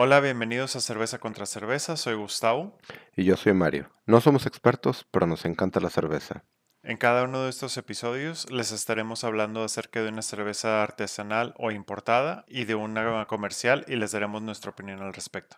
[0.00, 2.78] Hola, bienvenidos a Cerveza contra Cerveza, soy Gustavo.
[3.16, 3.90] Y yo soy Mario.
[4.06, 6.44] No somos expertos, pero nos encanta la cerveza.
[6.84, 11.72] En cada uno de estos episodios les estaremos hablando acerca de una cerveza artesanal o
[11.72, 15.56] importada y de una comercial y les daremos nuestra opinión al respecto.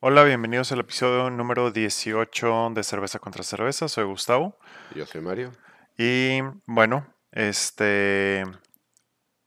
[0.00, 4.58] Hola, bienvenidos al episodio número 18 de Cerveza contra Cerveza, soy Gustavo.
[4.94, 5.50] Y yo soy Mario.
[5.96, 7.06] Y bueno,
[7.36, 8.44] este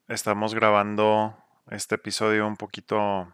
[0.07, 1.35] estamos grabando
[1.71, 3.33] este episodio un poquito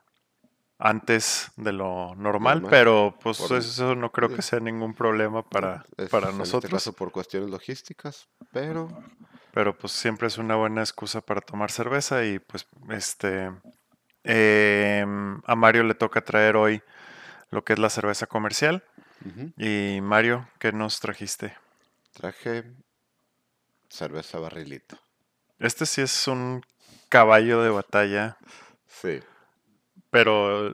[0.77, 2.70] antes de lo normal, Normal.
[2.70, 6.40] pero pues Por- eso no creo que sea ningún problema para, Es para en este
[6.40, 6.72] nosotros.
[6.72, 8.88] caso por cuestiones logísticas, pero
[9.54, 13.52] Pero pues siempre es una buena excusa para tomar cerveza y pues este
[14.24, 16.82] em, a Mario le toca traer hoy
[17.52, 18.84] lo que es la cerveza comercial.
[19.58, 21.55] Y Mario, ¿qué nos trajiste?
[22.13, 22.63] traje
[23.89, 24.98] cerveza barrilito.
[25.59, 26.62] Este sí es un
[27.09, 28.38] caballo de batalla,
[28.88, 29.20] Sí,
[30.10, 30.73] pero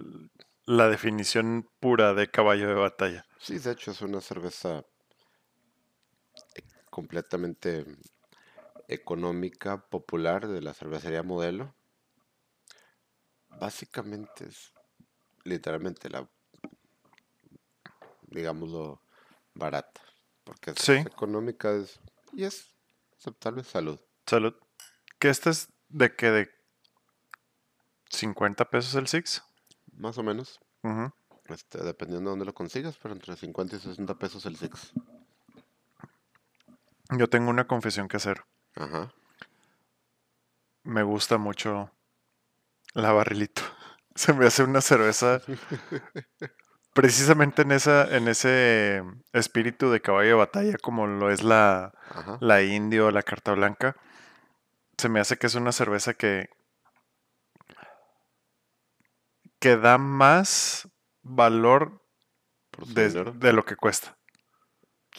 [0.66, 3.26] la definición pura de caballo de batalla.
[3.40, 4.84] sí, de hecho es una cerveza
[6.90, 7.86] completamente
[8.88, 11.74] económica, popular de la cervecería Modelo.
[13.60, 14.74] Básicamente es
[15.44, 16.28] literalmente la,
[18.24, 19.02] digámoslo,
[19.54, 20.02] barata,
[20.44, 20.94] porque es Sí.
[21.06, 22.00] económica es,
[22.34, 22.71] y es
[23.22, 24.00] aceptable salud.
[24.26, 24.56] Salud.
[25.20, 26.50] ¿Que este es de que de
[28.10, 29.44] 50 pesos el Six?
[29.94, 30.60] Más o menos.
[31.46, 34.94] Este, dependiendo de dónde lo consigas, pero entre 50 y 60 pesos el Six.
[37.12, 38.44] Yo tengo una confesión que hacer.
[38.76, 39.14] Ajá.
[40.84, 41.92] Me gusta mucho
[42.94, 43.62] la barrilito.
[44.16, 45.42] Se me hace una cerveza
[46.94, 49.04] precisamente en esa, en ese
[49.34, 52.38] espíritu de caballo de batalla, como lo es la, Ajá.
[52.42, 53.96] la indio o la carta blanca.
[54.98, 56.50] Se me hace que es una cerveza que,
[59.60, 60.88] que da más
[61.24, 62.02] valor
[62.88, 64.18] de, de lo que cuesta.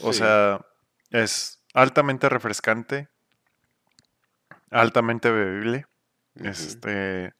[0.01, 0.61] O Sí, sea,
[1.11, 3.09] es altamente refrescante,
[4.71, 5.87] altamente bebible.
[6.35, 7.35] Este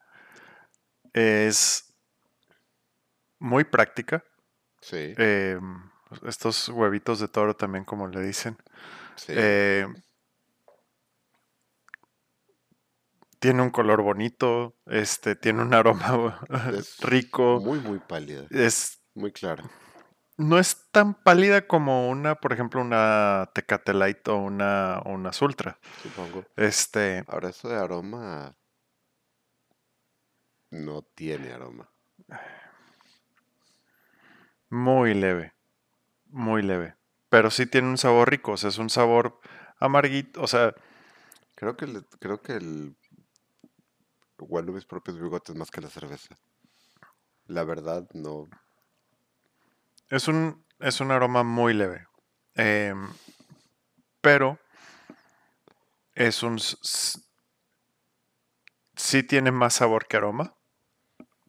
[1.15, 1.95] es
[3.39, 4.23] muy práctica.
[4.83, 5.59] Sí, eh,
[6.27, 8.57] estos huevitos de toro también, como le dicen.
[9.17, 9.33] sí.
[9.35, 9.87] Eh,
[13.39, 16.41] tiene un color bonito, este, tiene un aroma
[16.77, 17.61] Es rico.
[17.61, 18.47] Muy, muy pálida.
[18.51, 19.65] Es, Muy clara.
[20.37, 25.41] no es tan pálida como una, por ejemplo, una Tecate Light o una, o unas
[25.43, 25.79] Ultra.
[26.03, 26.45] Supongo.
[26.57, 28.57] Este, Ahora, eso de aroma.
[30.71, 31.91] No tiene aroma.
[34.73, 35.55] Muy leve,
[36.27, 36.97] muy leve.
[37.29, 39.39] Pero sí tiene un sabor rico, o sea, es un sabor
[39.79, 40.75] amarguito, o sea,
[41.55, 42.97] Creo que, le- creo que el.
[44.39, 46.35] Huelo mis propios bigotes más que la cerveza.
[47.47, 48.49] La verdad, no.
[50.09, 52.07] Es un, es un aroma muy leve.
[52.55, 53.09] Em,
[54.21, 54.59] pero
[56.15, 56.59] es un...
[58.97, 60.57] Sí tiene más sabor que aroma.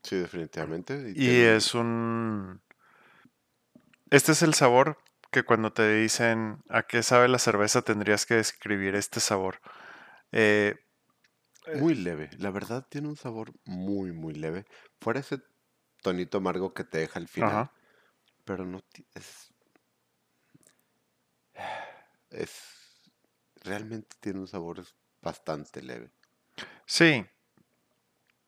[0.04, 0.94] Sí, definitivamente.
[1.10, 2.62] Y, Y tiene un- es un...
[4.14, 5.00] Este es el sabor
[5.32, 9.60] que cuando te dicen a qué sabe la cerveza tendrías que describir este sabor.
[10.32, 10.76] Eh,
[11.82, 14.68] Muy leve, la verdad tiene un sabor muy, muy leve.
[15.02, 15.42] Fuera ese
[16.04, 17.74] tonito amargo que te deja al final, Ajá.
[18.46, 18.84] pero no
[19.16, 19.52] es,
[22.30, 22.52] es
[23.64, 24.84] realmente tiene un sabor
[25.24, 26.12] bastante leve.
[26.86, 27.26] sí.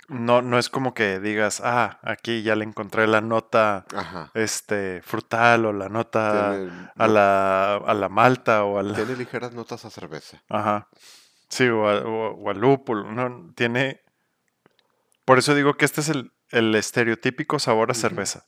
[0.07, 4.29] No, no es como que digas, ah, aquí ya le encontré la nota Ajá.
[4.35, 8.93] este, frutal o la nota Tiene, a la, a la malta o al...
[8.93, 10.43] tiene ligeras notas a cerveza.
[10.47, 10.89] Ajá.
[11.49, 13.11] Sí, o, a- o- o al lúpulo.
[13.11, 14.01] No, tiene...
[15.25, 18.45] Por eso digo que este es el, el estereotípico sabor a cerveza.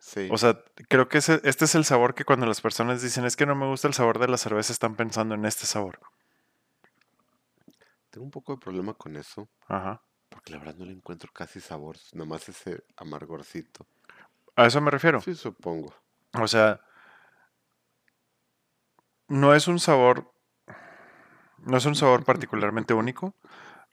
[0.00, 0.58] Sí, O sea,
[0.88, 3.54] creo que ese- este es el sabor que cuando las personas dicen es que no
[3.54, 6.00] me gusta el sabor de la cerveza, están pensando en este sabor.
[8.10, 10.00] tengo un poco de problema con eso, Ajá.
[10.28, 13.86] Porque la verdad no le encuentro casi sabor, nomás ese amargorcito.
[14.56, 15.20] A eso me refiero.
[15.20, 15.94] Sí, supongo.
[16.34, 16.80] O sea,
[19.28, 20.32] no es un sabor...
[21.58, 23.34] No es un sabor particularmente único.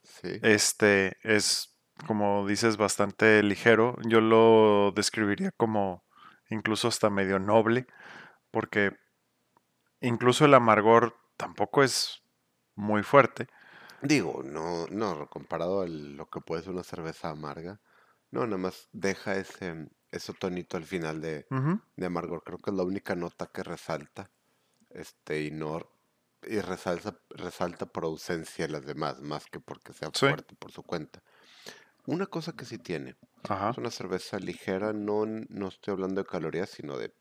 [0.02, 1.76] Sí, Este es,
[2.06, 3.96] como dices, bastante ligero.
[4.06, 6.04] Yo lo describiría como
[6.50, 7.86] incluso hasta medio noble,
[8.50, 8.96] porque
[10.00, 12.22] incluso el amargor tampoco es
[12.74, 13.48] muy fuerte.
[14.06, 17.80] Digo, no, no, comparado a lo que puede ser una cerveza amarga,
[18.30, 21.48] no, nada más deja ese, ese tonito al final de,
[21.96, 22.42] de amargor.
[22.44, 24.30] Creo que es la única nota que resalta.
[24.90, 25.90] Este, y no
[26.42, 30.26] y resalta, resalta por ausencia las demás, más que porque sea Sí.
[30.26, 31.22] fuerte por su cuenta.
[32.06, 33.18] Una cosa que sí tiene,
[33.48, 33.70] Ajá.
[33.70, 37.14] es una cerveza ligera, no, no estoy hablando de calorías, sino de,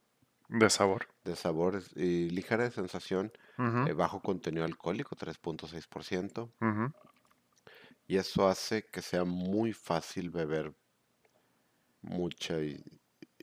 [0.54, 1.08] De sabor.
[1.26, 3.32] de sabores y ligera de sensación,
[3.88, 6.94] eh, bajo contenido alcohólico, 3.6%, ujú.
[8.08, 10.74] y eso hace que sea muy fácil beber
[12.02, 12.84] mucha y,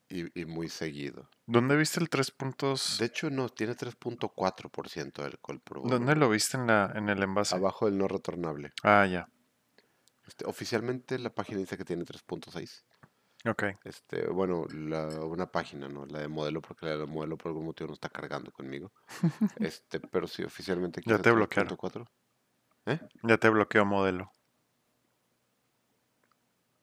[0.09, 1.29] y- y muy seguido.
[1.47, 2.97] ¿Dónde viste el 3 puntos?
[2.99, 7.23] De hecho, no, tiene 3.4% de alcohol por ¿Dónde lo viste en la en el
[7.23, 7.57] envase?
[7.57, 8.71] Abajo del no retornable.
[8.83, 9.29] Ah, ya.
[10.27, 12.85] Este, oficialmente la página dice que tiene 3.6.
[13.47, 13.65] Ok.
[13.85, 16.05] Este, bueno, la, una página, ¿no?
[16.07, 18.93] La de modelo, porque la de modelo por algún motivo no está cargando conmigo.
[19.59, 21.77] Este, pero sí, oficialmente Ya te bloquearon.
[21.77, 22.07] 3.4.
[22.87, 23.01] ¿Eh?
[23.23, 24.33] Ya te bloqueó modelo.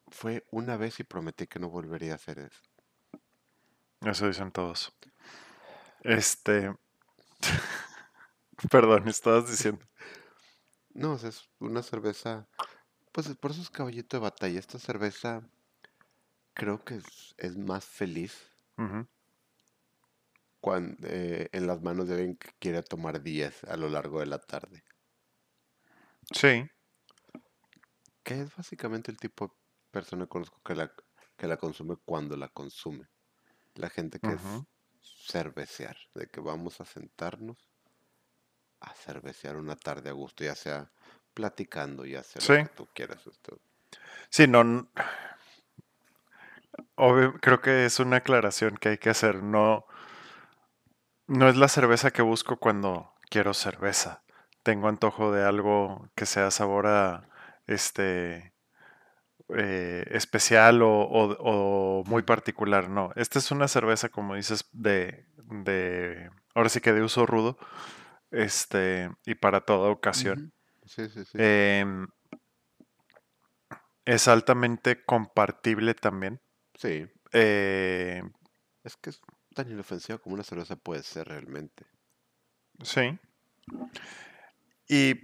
[0.08, 2.62] Fue una vez y prometí que no volvería a hacer eso.
[4.02, 4.96] Eso dicen todos.
[6.02, 6.74] Este.
[8.72, 9.86] Perdón, estabas diciendo.
[10.94, 12.48] No, o sea, es una cerveza,
[13.12, 14.58] pues por eso es caballito de batalla.
[14.58, 15.48] Esta cerveza
[16.58, 18.50] creo que es, es más feliz
[20.60, 24.40] cuando, en las manos de alguien que quiere tomar 10 a lo largo de la
[24.40, 24.84] tarde.
[26.34, 26.70] Sí.
[28.24, 29.54] Que es básicamente el tipo de
[29.92, 30.92] persona que conozco que la,
[31.38, 33.08] que la consume cuando la consume.
[33.76, 34.42] La gente que es
[35.28, 37.58] cervecear, de que vamos a sentarnos
[38.80, 40.92] a cervecear una tarde a gusto, ya sea
[41.34, 42.54] platicando, ya sea Sí.
[42.54, 43.26] lo que tú quieras.
[43.28, 43.60] esto.
[44.30, 44.90] Sí, no.
[46.96, 49.44] Obvio- creo que es una aclaración que hay que hacer.
[49.44, 49.86] No.
[51.28, 54.24] No es la cerveza que busco cuando quiero cerveza.
[54.64, 57.30] Tengo antojo de algo que sea sabor a
[57.68, 58.54] este
[59.58, 61.38] eh, especial o, o-
[62.02, 62.90] o muy particular.
[62.90, 67.58] No, esta es una cerveza, como dices, de, de ahora sí que de uso rudo,
[68.32, 70.52] este, y para toda ocasión.
[70.86, 71.38] Sí, sí, sí.
[71.40, 72.08] Em,
[74.06, 76.42] es altamente compartible también.
[76.78, 78.24] Sí, Eh,
[78.84, 79.22] es que es
[79.54, 81.86] tan inofensiva como una cerveza puede ser realmente.
[82.84, 83.20] sí.
[84.88, 85.16] Y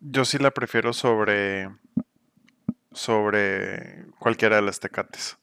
[0.00, 1.68] yo sí la prefiero sobre
[2.92, 5.38] sobre cualquiera de las tecates,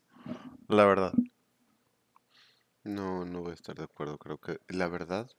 [0.68, 1.14] la verdad.
[2.84, 4.18] No, no voy a estar de acuerdo.
[4.18, 5.30] Creo que, la verdad,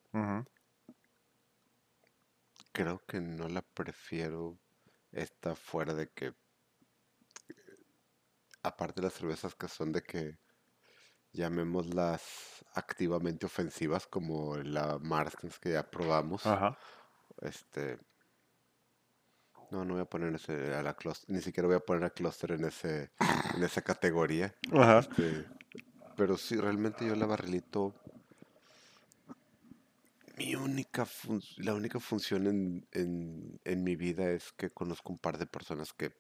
[2.71, 4.57] creo que no la prefiero
[5.11, 6.33] esta fuera de que,
[8.63, 10.37] aparte de las cervezas que son de que
[11.33, 16.77] llamémoslas activamente ofensivas, como la Marston's que ya probamos, Ajá.
[17.41, 17.99] este,
[19.71, 22.11] no, no voy a poner ese, a la clus- ni siquiera voy a poner a
[22.11, 23.11] Cluster en ese,
[23.55, 24.55] en esa categoría.
[24.71, 24.99] Ajá.
[24.99, 25.47] Este,
[26.15, 27.95] pero sí, realmente yo la barrilito.
[30.37, 31.07] Mi única
[31.57, 35.93] la única función en, en, en mi vida es que conozco un par de personas
[35.93, 36.15] que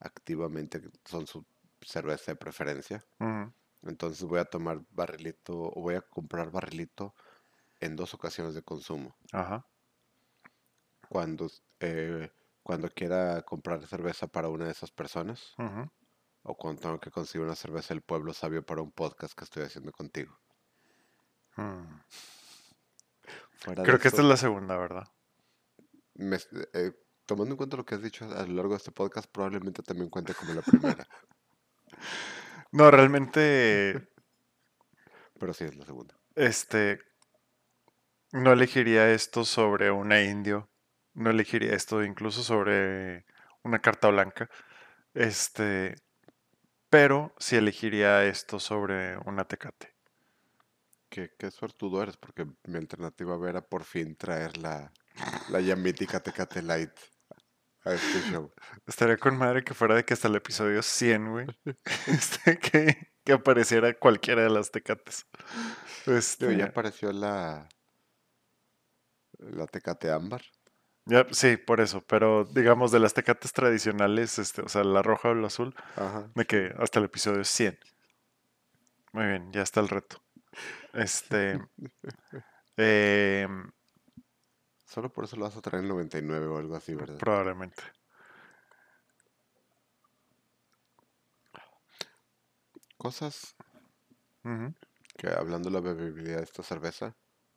[0.00, 1.44] activamente son su
[1.82, 3.04] cerveza de preferencia.
[3.82, 7.14] Entonces voy a tomar barrilito o voy a comprar barrilito
[7.80, 9.16] en dos ocasiones de consumo.
[9.32, 9.66] Ajá.
[11.08, 12.30] Cuando, eh,
[12.62, 15.54] cuando quiera comprar cerveza para una de esas personas
[16.42, 19.64] o cuando tengo que conseguir una cerveza del pueblo sabio para un podcast que estoy
[19.64, 20.38] haciendo contigo.
[21.56, 22.00] Mm.
[23.66, 25.08] De Creo que esta es la segunda, ¿verdad?
[26.18, 26.36] me
[26.74, 26.92] eh,
[27.24, 30.10] tomando en cuenta lo que has dicho a lo largo de este podcast, probablemente también
[30.10, 31.06] cuente como la primera,
[32.72, 34.08] No, realmente,
[35.38, 36.14] pero sí es la segunda.
[36.34, 37.00] este,
[38.32, 40.70] no elegiría esto sobre una indio.
[41.14, 43.26] No elegiría esto incluso sobre
[43.62, 44.48] una carta blanca.
[45.14, 45.96] Este,
[46.90, 49.94] pero sí elegiría esto sobre una tecate.
[51.10, 54.92] Qué, qué suertudo eres, porque mi alternativa era por fin traer la,
[55.48, 56.92] la ya mítica Tecate Light
[57.88, 58.52] a este show.
[58.86, 61.46] Estaría con madre que fuera de que hasta el episodio 100, güey,
[62.06, 65.26] este, que, que apareciera cualquiera de las tecates.
[66.06, 67.68] Este, ya apareció la,
[69.38, 70.42] la Tecate Ámbar.
[71.04, 75.30] ya, sí, por eso, pero digamos de las tecates tradicionales, este, o sea, la roja
[75.30, 76.30] o la azul, Ajá.
[76.34, 77.78] de que hasta el episodio 100.
[79.12, 80.22] Muy bien, ya está el reto.
[80.92, 81.58] Este,
[82.76, 83.70] em,
[84.88, 87.18] Solo por eso lo vas a traer en 99 o algo así, ¿verdad?
[87.18, 87.82] probablemente.
[92.96, 93.54] Cosas
[95.16, 97.14] que hablando de la bebibilidad de esta cerveza,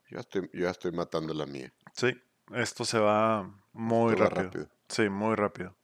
[0.10, 1.74] yo ya estoy, yo estoy matando la mía.
[1.94, 2.14] Sí,
[2.54, 4.44] esto se va muy va rápido.
[4.44, 4.68] rápido.
[4.90, 5.78] Sí, muy rápido.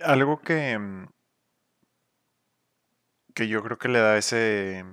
[0.00, 1.06] Algo que, mm,
[3.34, 4.84] que yo creo que le da ese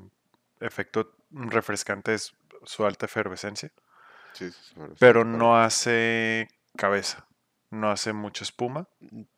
[0.60, 2.34] efecto refrescante es
[2.66, 3.72] su alta efervescencia.
[4.34, 6.48] Sí, sí, sobre- pero no hace
[6.78, 7.28] cabeza,
[7.70, 8.88] no hace mucha espuma,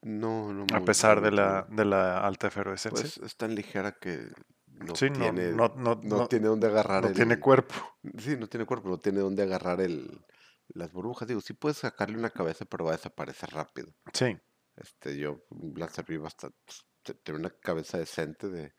[0.01, 0.65] No, no.
[0.75, 3.01] a pesar de la, de la alta efervescencia.
[3.03, 4.29] Pues es tan ligera que
[4.67, 7.15] no tiene, no, no, no no- tiene dónde agarrar no el...
[7.15, 7.73] tiene cuerpo.
[8.17, 10.25] Sí, no tiene cuerpo, no tiene dónde agarrar el,
[10.69, 11.27] las burbujas.
[11.27, 13.93] Digo, sí puedes sacarle una cabeza, pero va a desaparecer rápido.
[14.13, 14.37] Sí,
[14.75, 15.43] Este, yo
[15.75, 16.57] la serví bastante,
[17.03, 18.73] te- tenía una cabeza decente de,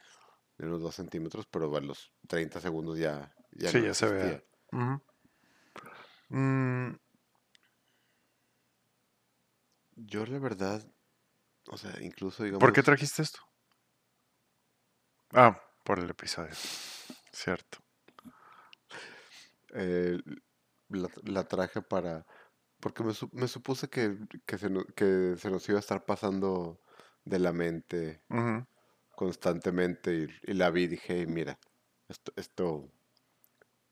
[0.59, 4.47] de unos 2 centímetros, pero a los 30 segundos ya, ya sí, ya se ve.
[4.73, 5.00] Ujú.
[6.31, 6.97] Mm,
[9.97, 10.83] Yo la verdad,
[11.69, 12.61] o sea, incluso digamos...
[12.61, 13.40] ¿Por qué trajiste esto?
[15.33, 16.54] Ah, por el episodio.
[17.33, 17.78] Cierto.
[19.75, 20.19] eh,
[20.88, 22.26] la, la traje para...
[22.81, 26.81] Porque me, me supuse que, que, se que se nos iba a estar pasando
[27.25, 28.23] de la mente
[29.16, 30.14] constantemente
[30.45, 31.59] y, y la vi y dije, "Hey, mira,
[32.09, 32.93] esto, esto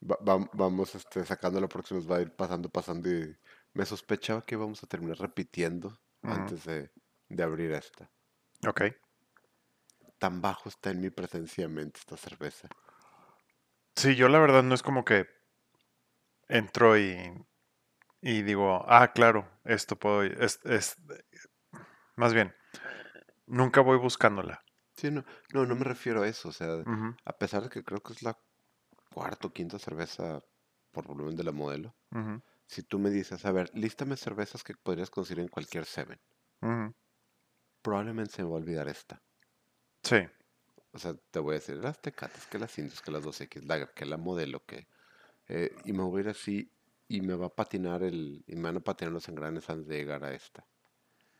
[0.09, 3.35] va- va- vamos este, sacándolo porque nos va a ir pasando, pasando y
[3.73, 6.91] me sospechaba que íbamos a terminar repitiendo antes de,
[7.29, 8.09] de abrir esta.
[8.67, 8.81] Ok.
[10.19, 12.69] Tan bajo está en mi presencia mente esta cerveza.
[13.95, 15.27] Sí, yo la verdad no es como que
[16.47, 17.17] entro y,
[18.21, 20.97] y digo, ah, claro, esto puedo, es, es-
[22.15, 22.53] más bien,
[23.47, 24.63] nunca voy buscándola.
[24.95, 26.83] Sí, no, no, no me refiero a eso, o sea,
[27.25, 28.37] a pesar de que creo que es la
[29.13, 30.43] cuarta o quinta cerveza
[30.91, 31.95] por volumen de la modelo,
[32.67, 36.19] si tú me dices, a ver, lístame cervezas que podrías conseguir en cualquier Seven,
[37.81, 39.21] probablemente se me va a olvidar esta.
[40.03, 40.17] Sí,
[40.93, 43.93] O sea, te voy a decir las tecates, que las indios, que las 2X Lager,
[43.95, 44.87] que la modelo, que...
[45.47, 46.71] eh, y me voy a ir así
[47.07, 48.43] y me va a patinar el...
[48.47, 50.67] Y me van a patinar los engranes antes de llegar a esta.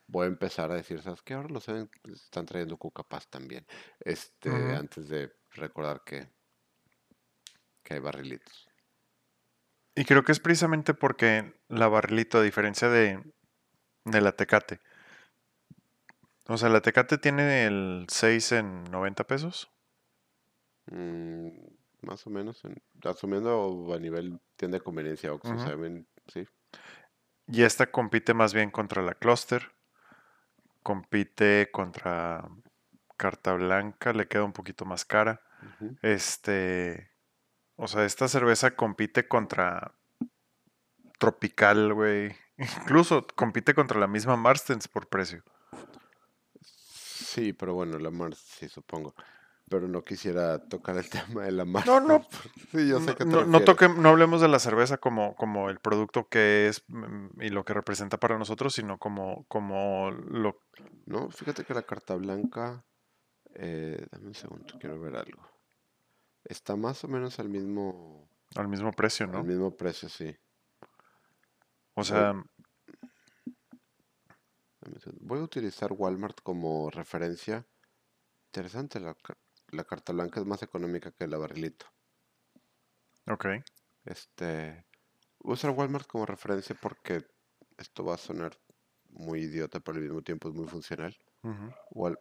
[0.08, 1.34] Voy a empezar a decir, ¿sabes qué?
[1.36, 3.66] Ahora los Seven están trayendo Cucapaz también.
[4.00, 6.30] Este, antes de recordar que...
[7.84, 8.70] Que hay barrilitos.
[9.96, 13.22] y creo que es precisamente porque la barrilito, a diferencia de,
[14.06, 14.80] de la Tecate,
[16.48, 19.72] o sea, la Tecate tiene el 6 en 90 pesos.
[20.88, 21.50] Mm,
[22.02, 25.58] más o menos, en- asumiendo a nivel tienda de conveniencia, Oxxo.
[25.60, 26.46] Seven, sí.
[27.48, 29.72] Y esta compite más bien contra la Cluster,
[30.82, 32.48] compite contra
[33.16, 35.42] Carta Blanca, le queda un poquito más cara.
[36.02, 37.12] Este,
[37.76, 39.94] o sea, esta cerveza compite contra
[41.20, 42.36] Tropical, güey.
[42.58, 45.44] Incluso compite contra la misma Marstens por precio.
[46.62, 49.16] Sí, pero bueno, la Mars, sí, supongo.
[49.70, 51.88] Pero no quisiera tocar el tema de la Mars.
[51.88, 52.28] No, no.
[52.72, 55.70] Sí, yo sé No, que no, no toque- no hablemos de la cerveza como, como
[55.70, 60.60] el producto que es mm, y lo que representa para nosotros, sino como, como lo...
[61.06, 62.84] No, fíjate que la carta blanca,
[63.56, 65.42] eh, dame un segundo, quiero ver algo.
[66.46, 69.44] Está más o menos al mismo, al mismo precio, al ¿no?
[69.44, 70.36] mismo precio, sí.
[71.96, 72.34] O sea.
[75.22, 77.66] Voy a utilizar Walmart como referencia.
[78.48, 79.16] Interesante, la,
[79.70, 81.86] la carta blanca es más económica que la barrilito.
[83.28, 83.46] ok.
[84.06, 84.86] Este,
[85.40, 87.26] voy a usar Walmart como referencia porque
[87.78, 88.60] esto va a sonar
[89.10, 91.18] muy idiota, pero al mismo tiempo es muy funcional.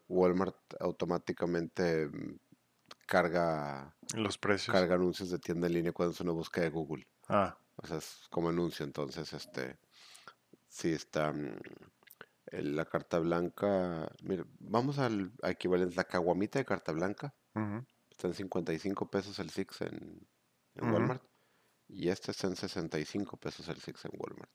[0.09, 2.39] Walmart automáticamente mm,
[3.07, 4.75] carga, Los precios.
[4.75, 7.07] carga anuncios de tienda en línea cuando es una búsqueda de Google.
[7.29, 9.79] Ah, O sea, es como anuncio, entonces, este,
[10.69, 11.59] sí está mm,
[12.53, 14.11] la carta blanca.
[14.23, 17.35] Mira, vamos al a equivalente, la caguamita de carta blanca.
[17.55, 17.85] ujú.
[18.11, 20.27] Está en 55 pesos el Six en.
[20.77, 21.23] Walmart.
[21.89, 24.51] Y este está en 65 pesos el Six en Walmart.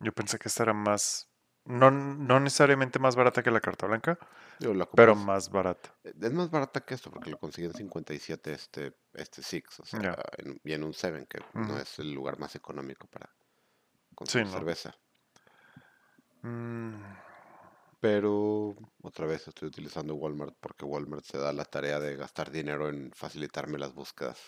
[0.00, 1.28] Yo pensé que esta era más,
[1.64, 4.18] no, no necesariamente más barata que la carta blanca,
[4.60, 5.96] Digo, la pero más barata.
[6.04, 9.80] eh, Es más barata que esto porque lo consigue en 57 este, este Six.
[9.80, 13.34] O sea, en- y en un Seven, que no es el lugar más económico para
[14.14, 14.52] consumir no.
[14.52, 14.94] cerveza.
[16.42, 17.02] Mm,
[18.00, 22.88] Pero otra vez estoy utilizando Walmart porque Walmart se da la tarea de gastar dinero
[22.90, 24.38] en facilitarme las búsquedas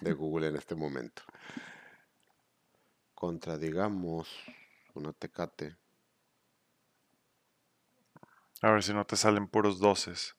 [0.00, 1.22] de Google en este momento.
[3.14, 4.28] Contra, digamos,
[4.94, 5.76] una Tecate.
[8.62, 10.36] A ver si no te salen puros doces.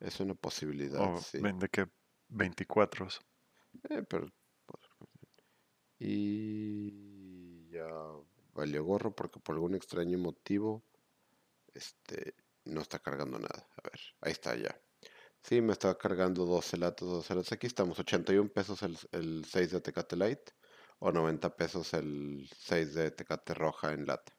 [0.00, 1.38] Es una posibilidad, O sí.
[1.40, 1.88] vende que
[2.28, 3.08] 24.
[3.90, 4.26] Eh, pero...
[5.98, 7.86] Y ya
[8.54, 10.82] valió gorro porque por algún extraño motivo
[11.74, 13.66] este no está cargando nada.
[13.76, 14.76] A ver, ahí está ya.
[15.42, 17.52] Sí, me estaba cargando 12 latas, 12 latas.
[17.52, 20.50] Aquí estamos, 81 pesos el, el 6 de Tecate Light
[20.98, 24.32] o 90 pesos el 6 de Tecate Roja en lata.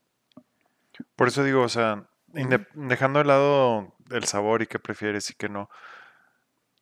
[1.15, 5.49] Por eso digo, o sea, dejando de lado el sabor y qué prefieres y qué
[5.49, 5.69] no,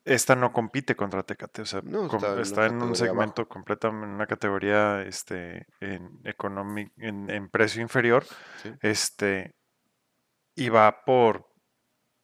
[0.03, 4.07] esta no compite contra Tecate, o sea, No, está en está en un segmento completamente,
[4.07, 8.25] en una categoría este, en, economi- en, en precio inferior,
[8.63, 8.73] Sí.
[8.81, 9.55] este,
[10.55, 11.47] y va por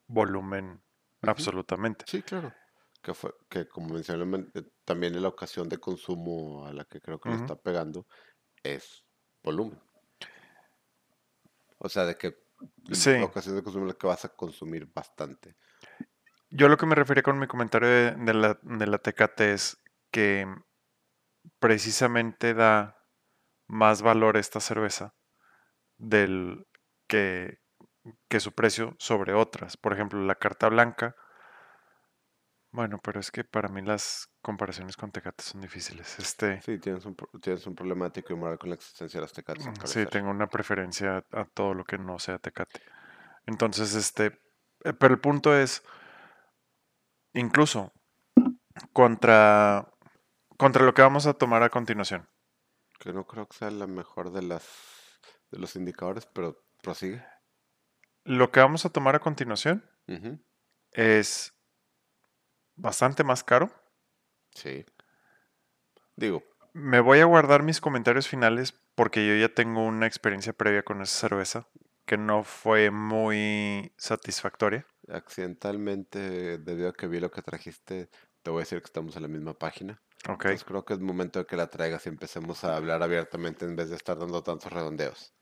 [0.08, 0.82] volumen
[1.22, 2.06] absolutamente.
[2.08, 2.54] Sí, claro.
[3.02, 6.86] Que fue, que como mencioné, men- eh, también en la ocasión de consumo a la
[6.86, 7.44] que creo que le Ujú.
[7.46, 8.08] está pegando
[8.64, 9.06] es
[9.44, 9.80] volumen.
[11.78, 12.36] O sea, de que
[12.92, 13.16] Sí.
[13.22, 15.56] ocasión de consumo en la que vas a consumir bastante.
[16.50, 19.78] Yo lo que me refería con mi comentario de, de la, de la Tecate es
[20.12, 20.48] que
[21.60, 22.98] precisamente da
[23.68, 25.14] más valor esta cerveza
[25.98, 26.66] del
[27.08, 27.60] que,
[28.30, 29.78] que su precio sobre otras.
[29.78, 31.16] Por ejemplo, la carta blanca.
[32.72, 36.18] Bueno, pero es que para mí las comparaciones con Tecate son difíciles.
[36.20, 39.68] Este, Sí, tienes un, tienes un problemático y moral con la existencia de las tecates,
[39.68, 40.10] mm, sí, parecer.
[40.10, 42.82] tengo una preferencia a todo lo que no sea Tecate.
[43.46, 44.40] Entonces, este,
[44.86, 45.84] eh, pero el punto es,
[47.34, 47.92] incluso
[48.94, 49.92] contra,
[50.56, 52.30] contra lo que vamos a tomar a continuación.
[53.00, 54.64] Que no creo que sea la mejor de las
[55.52, 57.22] de los indicadores, pero prosigue.
[58.24, 59.84] Lo que vamos a tomar a continuación
[60.92, 61.54] es
[62.76, 63.72] bastante más caro.
[64.58, 64.86] Sí.
[66.16, 70.82] Digo, Me voy a guardar mis comentarios finales porque yo ya tengo una experiencia previa
[70.84, 71.68] con esa cerveza
[72.06, 74.86] que no fue muy satisfactoria.
[75.10, 78.10] accidentalmente, debido a que vi lo que trajiste,
[78.42, 80.02] te voy a decir que estamos en la misma página.
[80.28, 80.46] Ok.
[80.46, 83.76] Entonces creo que es momento de que la traigas y empecemos a hablar abiertamente en
[83.76, 85.34] vez de estar dando tantos redondeos.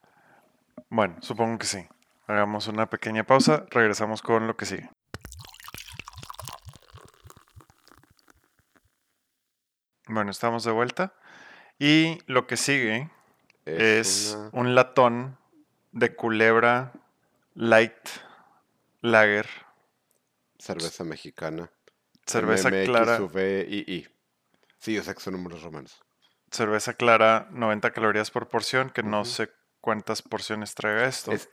[0.90, 1.88] Bueno, supongo que sí.
[2.28, 4.90] Hagamos una pequeña pausa, regresamos con lo que sigue.
[10.08, 11.14] Bueno, estamos de vuelta.
[11.80, 13.10] Y lo que sigue
[13.66, 15.38] Es, es una un latón
[15.92, 16.94] de culebra
[17.56, 17.94] light
[19.02, 19.48] lager,
[20.58, 21.70] cerveza mexicana.
[22.26, 24.08] cerveza clara, MMXVII.
[24.80, 26.04] Sí, yo sé que son números romanos.
[26.52, 29.50] cerveza clara, 90 calorías por porción, que no sé
[29.86, 31.32] cuántas porciones traiga esto.
[31.32, 31.48] Es,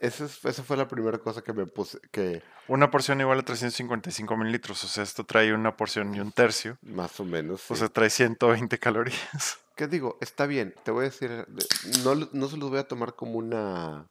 [0.65, 4.87] fue la primera cosa que me puse, que Una porción igual a 355 mililitros, o
[4.87, 7.69] sea, esto trae una porción y un tercio, más o menos...
[7.69, 9.59] o sea, trae 120 calorías.
[9.75, 10.17] ¿Qué digo?
[10.19, 14.07] Está bien, te voy a decir, de- no, se los voy a tomar como una,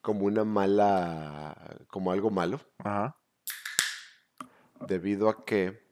[0.00, 1.54] como una mala,
[1.88, 3.14] como algo malo, Ajá,
[4.86, 5.82] debido a que,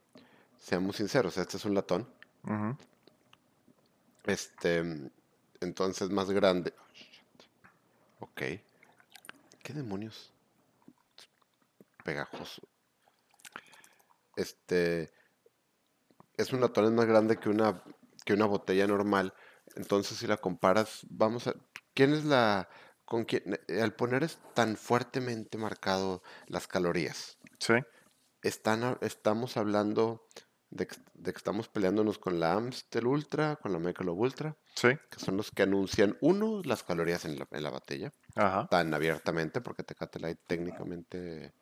[0.57, 2.09] seamos sinceros, este es un latón,
[4.25, 5.11] este,
[5.61, 6.73] entonces más grande.
[8.19, 8.41] Ok.
[9.63, 10.33] ¿Qué demonios?
[12.03, 12.61] Pegajoso.
[14.35, 15.11] Este,
[16.37, 17.83] es un latón es más grande que una,
[18.25, 19.33] que una botella normal.
[19.75, 21.55] Entonces, si la comparas, vamos a.
[21.93, 22.69] ¿Quién es la.
[23.05, 23.59] con quién?
[23.81, 27.73] Al poner es tan fuertemente marcado las calorías, Sí,
[28.43, 30.27] están, estamos hablando
[30.69, 34.89] de, que- de que estamos peleándonos con la Amstel Ultra, con la Michelob Ultra, sí,
[35.11, 38.93] que son los que anuncian, uno, las calorías en la, en la botella, ajá, tan
[38.93, 41.53] abiertamente, porque Tecate Light técnicamente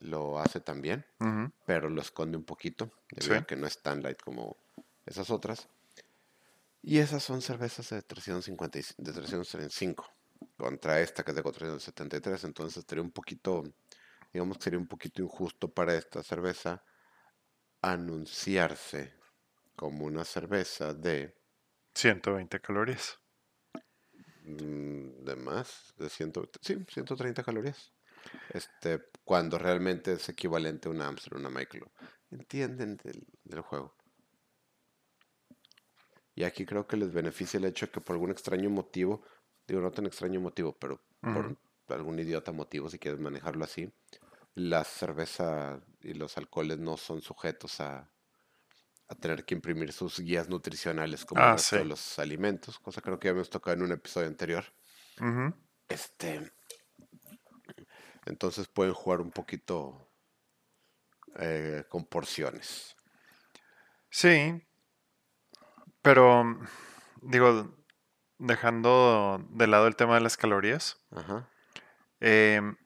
[0.00, 3.40] lo hace también ujú, pero lo esconde un poquito, debido Sí.
[3.40, 4.58] a que no es tan light como
[5.06, 5.68] esas otras.
[6.82, 10.06] Y esas son cervezas de 350, y- de 335
[10.56, 13.62] contra esta que es de 473, entonces sería un poquito,
[14.32, 16.84] digamos que sería un poquito injusto para esta cerveza
[17.82, 19.14] anunciarse
[19.76, 21.37] como una cerveza de,
[21.94, 23.18] 120 calorías.
[24.44, 27.92] mm, de más, de 100, sí, 130 calorías.
[28.50, 31.90] Este, cuando realmente es equivalente a una Amstel, una Michelob.
[32.30, 33.94] ¿Entienden del, del juego?
[36.34, 39.24] Y aquí creo que les beneficia el hecho de que por algún extraño motivo,
[39.66, 41.56] digo no tan extraño motivo, pero por
[41.88, 43.92] algún idiota motivo, si quieres manejarlo así,
[44.54, 48.10] la cerveza y los alcoholes no son sujetos a,
[49.08, 51.82] a tener que imprimir sus guías nutricionales como Ah, sí.
[51.84, 54.64] los alimentos, cosa creo que ya hemos tocado en un episodio anterior.
[55.88, 56.52] Este,
[58.26, 60.10] entonces pueden jugar un poquito
[61.38, 62.96] eh, con porciones.
[64.10, 64.62] Sí,
[66.02, 66.66] pero mm,
[67.22, 67.74] digo,
[68.38, 71.48] dejando de lado el tema de las calorías, Ajá.
[72.20, 72.76] em,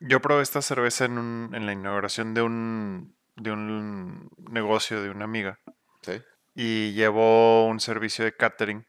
[0.00, 5.10] yo probé esta cerveza en, un- en la inauguración de un, de un negocio de
[5.10, 5.58] una amiga
[6.02, 6.22] ¿Sí?
[6.54, 8.86] y llevó un servicio de catering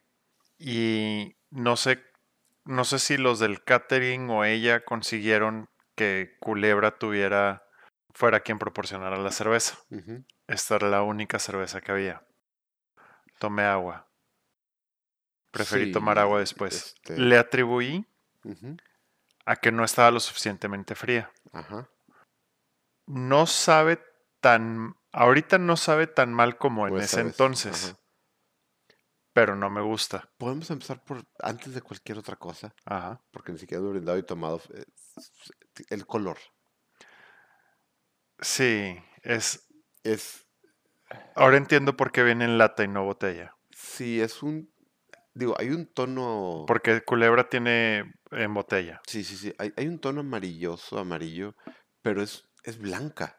[0.58, 2.02] y no sé,
[2.64, 7.64] no sé si los del catering o ella consiguieron que Culebra tuviera,
[8.14, 9.78] fuera quien proporcionara la cerveza.
[10.46, 12.22] Esta era la única cerveza que había.
[13.38, 14.06] Tomé agua.
[15.50, 16.94] Preferí tomar agua después.
[16.96, 18.06] este- Le atribuí
[19.46, 21.30] a que no estaba lo suficientemente fría.
[21.52, 21.88] Ajá.
[23.06, 23.98] No sabe
[24.46, 24.94] tan...
[25.12, 27.98] Ahorita no sabe tan mal como en ese entonces, ajá.
[29.32, 30.28] pero no me gusta.
[30.38, 33.20] Podemos empezar por antes de cualquier otra cosa, Ajá.
[33.30, 34.84] porque ni siquiera he brindado y tomado eh,
[35.90, 36.36] el color.
[38.40, 39.66] Sí, es...
[40.02, 40.46] Es,
[41.34, 43.54] Ahora entiendo por qué viene en lata y no botella.
[43.70, 44.72] sí, es un,
[45.34, 49.00] digo, hay un tono, Porque Culebra tiene en botella.
[49.06, 51.54] sí, sí, sí, hay, hay un tono amarilloso, amarillo,
[52.02, 53.35] pero es, es blanca.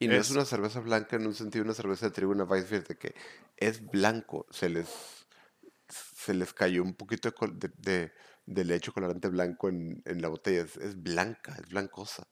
[0.00, 2.44] Y no es Es- una cerveza blanca en un sentido, una cerveza de trigo, una
[2.44, 3.14] Weissbier, de que
[3.56, 5.26] es blanco, se les,
[5.88, 8.12] se les cayó un poquito de, de,
[8.46, 12.28] de- leche colorante blanco en, en la botella, es, es blanca, es blancosa.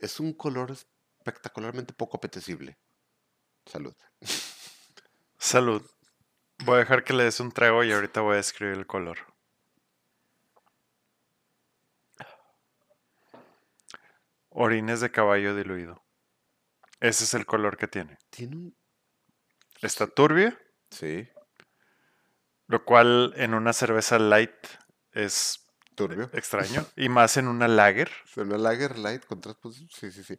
[0.00, 2.78] Es un color espectacularmente poco apetecible.
[3.66, 3.94] Salud.
[5.38, 5.82] Salud.
[6.64, 9.18] Voy a dejar que le des un trago y ahorita voy a escribir el color.
[14.64, 16.03] Orines de caballo diluido.
[17.04, 18.16] Ese es el color que tiene.
[18.30, 18.76] Tiene un...
[19.82, 20.58] Está turbia,
[20.90, 21.28] Sí,
[22.68, 24.54] lo cual en una cerveza light
[25.12, 26.30] es turbio.
[26.32, 26.86] extraño.
[26.96, 28.10] Y más en una lager.
[28.24, 29.56] Es Una Lager Light con tres.
[29.90, 30.36] Sí, sí, sí.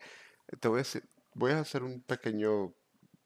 [0.60, 2.74] Te voy a decir, voy a hacer un pequeño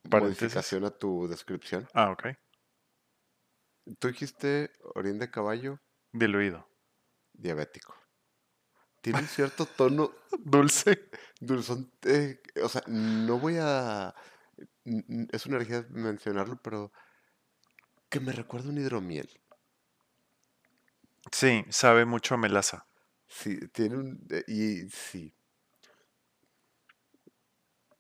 [0.10, 0.42] Paréntesis.
[0.42, 1.88] modificación a tu descripción.
[1.94, 2.28] Ah, ok.
[4.00, 5.80] Tú dijiste orín de caballo
[6.12, 6.68] Diluido.
[7.34, 7.96] diabético.
[9.02, 11.10] Tiene un cierto tono Dulce.
[11.40, 11.92] dulzón.
[12.04, 14.14] eh, o sea, no voy a...
[15.32, 16.92] Es una herejía mencionarlo, pero
[18.10, 19.30] que me recuerda un hidromiel.
[21.32, 22.88] Sí, sabe mucho a melaza.
[23.28, 24.28] Sí, tiene un...
[24.32, 25.34] eh, Y sí.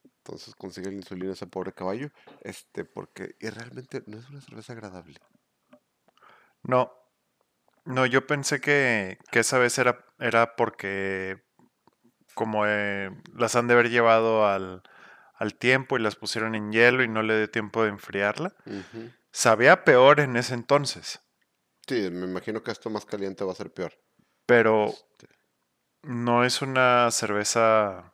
[0.03, 2.11] Entonces consigue la insulina a ese pobre caballo.
[2.41, 3.35] Este, porque...
[3.39, 5.19] Y realmente no es una cerveza agradable.
[6.63, 6.91] No.
[7.85, 11.41] No, yo pensé que, que esa vez era, era porque
[12.35, 14.83] como eh, las han de haber llevado al,
[15.33, 18.53] al tiempo y las pusieron en hielo y no le dio tiempo de enfriarla.
[19.31, 21.21] Sabía peor en ese entonces,
[21.87, 23.93] Sí, me imagino que esto más caliente va a ser peor.
[24.45, 25.27] pero Este,
[26.03, 28.13] no es una cerveza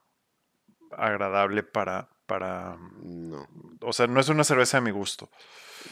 [0.91, 3.45] agradable para, para, no,
[3.81, 5.29] o sea, no es una cerveza de mi gusto.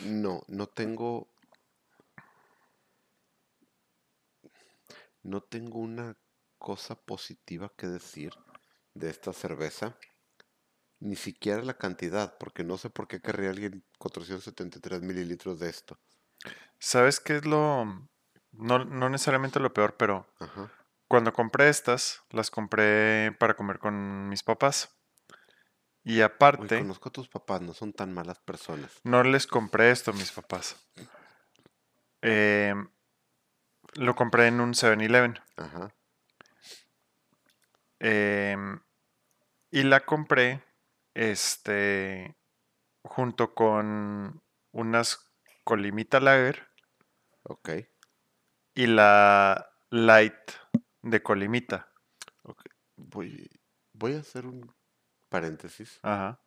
[0.05, 1.33] no, no tengo...
[5.23, 6.17] No tengo una
[6.57, 8.33] cosa positiva que decir
[8.93, 9.97] de esta cerveza.
[10.99, 15.97] Ni siquiera la cantidad, porque no sé por qué querría alguien 473 mililitros de esto.
[16.79, 17.86] ¿Sabes qué es lo,
[18.51, 20.71] no, no necesariamente lo peor, pero Ajá.
[21.07, 24.95] cuando compré estas, las compré para comer con mis papás.
[26.05, 28.91] Y Uy, aparte, conozco a tus papás, no son tan malas personas.
[29.03, 30.75] no les compré esto a mis papás.
[32.21, 32.88] Em,
[33.95, 35.39] lo compré en un 7-Eleven.
[35.58, 35.93] Ajá.
[37.99, 38.79] Em,
[39.71, 40.63] y la compré
[41.13, 42.36] este,
[43.03, 45.32] junto con unas
[45.63, 46.67] Colimita Lager
[47.43, 47.69] Ok.
[48.75, 50.51] y la Light
[51.01, 51.91] de Colimita.
[52.43, 52.63] ok.
[52.97, 53.49] Voy,
[53.93, 54.73] voy a hacer un
[55.29, 55.99] paréntesis.
[56.03, 56.39] Ajá,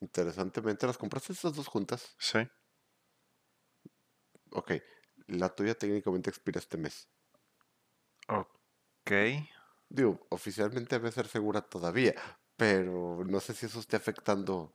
[0.00, 2.16] Interesantemente, ¿las compraste estas dos juntas?
[2.18, 2.38] sí.
[4.52, 4.72] Ok.
[5.30, 7.08] La tuya técnicamente expira este mes.
[8.28, 9.10] Ok.
[9.88, 12.14] Digo, oficialmente debe ser segura todavía,
[12.56, 14.72] pero no sé si eso esté afectando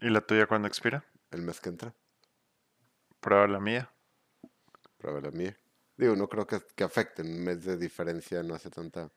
[0.00, 1.04] ¿Y la tuya cuándo expira?
[1.30, 1.94] el mes que entra.
[3.20, 3.90] Prueba la mía.
[4.98, 5.56] Prueba la mía.
[5.96, 7.22] Digo, no creo que, que afecte.
[7.22, 9.10] Un mes de diferencia no hace tanta.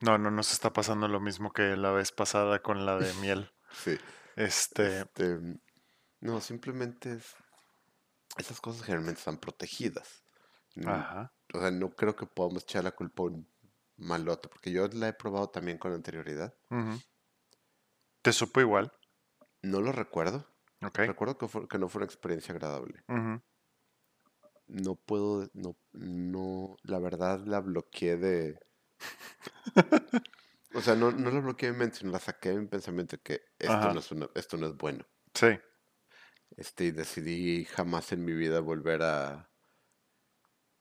[0.00, 3.50] No, no nos está pasando lo mismo que la vez pasada con la de miel.
[3.72, 3.98] Sí.
[4.36, 5.38] Este, Este,
[6.20, 7.34] no, simplemente es.
[8.38, 10.24] Esas cosas generalmente están protegidas.
[10.86, 11.34] Ajá.
[11.52, 13.48] O sea, no creo que podamos echar la culpa a un
[13.96, 16.54] malote, porque yo la he probado también con anterioridad.
[16.70, 16.98] ujú.
[18.22, 18.92] ¿Te supo igual?
[19.62, 20.46] No lo recuerdo.
[20.82, 20.98] Ok.
[21.00, 23.02] Recuerdo que, fue- que no fue una experiencia agradable.
[23.08, 23.42] ujú.
[24.68, 28.58] No puedo, no, no, la verdad la bloqueé de...
[30.74, 33.42] O sea, no, no la bloqueé de mente, sino la saqué de mi pensamiento que
[33.58, 33.92] esto Ajá.
[33.92, 35.04] no es una- esto no es bueno.
[35.34, 35.48] Sí.
[36.56, 39.50] Este, y decidí jamás en mi vida volver a,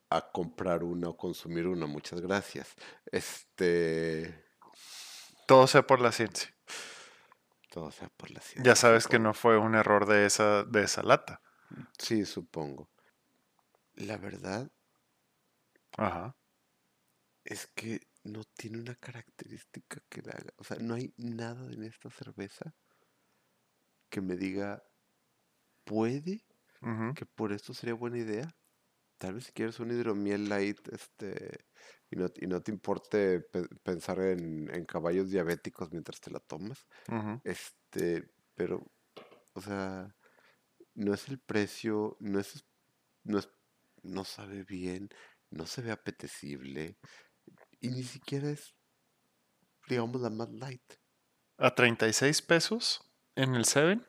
[0.10, 1.86] a comprar una o consumir una.
[1.88, 2.75] Muchas gracias.
[3.12, 4.43] Este,
[5.47, 6.53] Todo sea por la ciencia.
[7.69, 8.63] todo sea por la ciencia.
[8.71, 11.41] Ya sabes que no fue un error de esa, de esa lata.
[11.97, 12.89] Sí, supongo.
[13.93, 14.69] La verdad
[15.97, 16.36] Ajá.
[17.45, 20.53] es que no tiene una característica que la haga.
[20.57, 22.75] O sea, no hay nada en esta cerveza
[24.10, 24.84] que me diga,
[25.86, 26.46] puede
[27.15, 28.50] que por esto sería buena idea.
[29.20, 31.65] Tal vez si quieres un hidromiel light, este,
[32.12, 36.39] y no, y no te importe pe- pensar en, en caballos diabéticos mientras te la
[36.41, 36.88] tomas,
[37.44, 38.86] este, pero,
[39.54, 40.15] o sea,
[40.96, 42.65] no es el precio, no es,
[43.26, 43.50] no es,
[44.04, 45.10] no sabe bien,
[45.52, 47.00] no se ve apetecible,
[47.82, 48.76] y ni siquiera es,
[49.88, 50.94] digamos, la más light.
[51.60, 53.02] A 36 pesos
[53.36, 54.06] en el 7.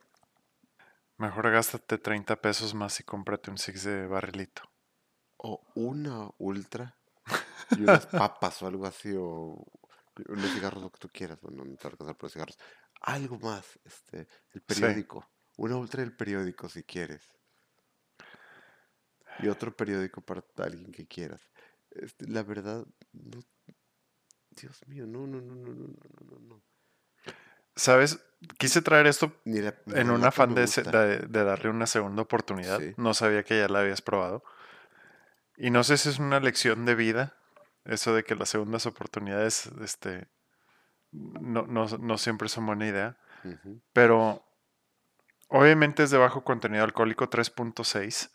[1.23, 4.63] Mejor gástate 30 pesos más y cómprate un Six de barrilito.
[5.39, 6.99] O una ultra
[7.71, 9.65] y unas papas o algo así, o
[10.29, 12.59] unos cigarros, lo que tú quieras, bueno, no te va a alcanzar por los cigarros.
[13.03, 14.81] Algo más, este, el Sí.
[14.81, 17.23] periódico, una ultra del periódico si quieres.
[19.39, 21.41] Y otro periódico para alguien que quieras.
[21.91, 23.39] Este, la verdad, no,
[24.51, 26.63] Dios mío, no, no, no, no, no, no, no, no.
[27.77, 28.25] ¿Sabes?
[28.59, 30.67] Quise traer esto Ni la, ni en un afán de,
[31.29, 32.79] darle una segunda oportunidad.
[32.81, 32.95] Sí.
[32.97, 34.43] No sabía que ya la habías probado.
[35.57, 37.37] Y no sé si es una lección de vida,
[37.85, 40.29] eso de que las segundas oportunidades este,
[41.13, 43.17] no, no, no siempre son buena idea.
[43.93, 44.45] Pero
[45.49, 48.31] obviamente es de bajo contenido alcohólico 3.6,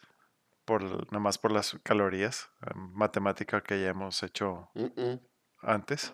[0.66, 5.20] por, nada más por las calorías, eh, matemática que ya hemos hecho Mm, mm.
[5.62, 6.14] antes.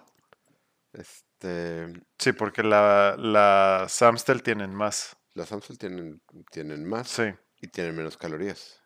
[1.44, 5.18] Este, Sí, porque la, la Samstel tienen más.
[5.34, 7.24] las Amstel tienen, tienen más Sí.
[7.62, 8.80] y tienen menos calorías.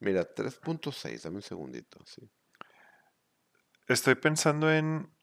[0.00, 2.30] Mira, 3.6, dame un segundito, sí.
[3.88, 5.14] Estoy pensando en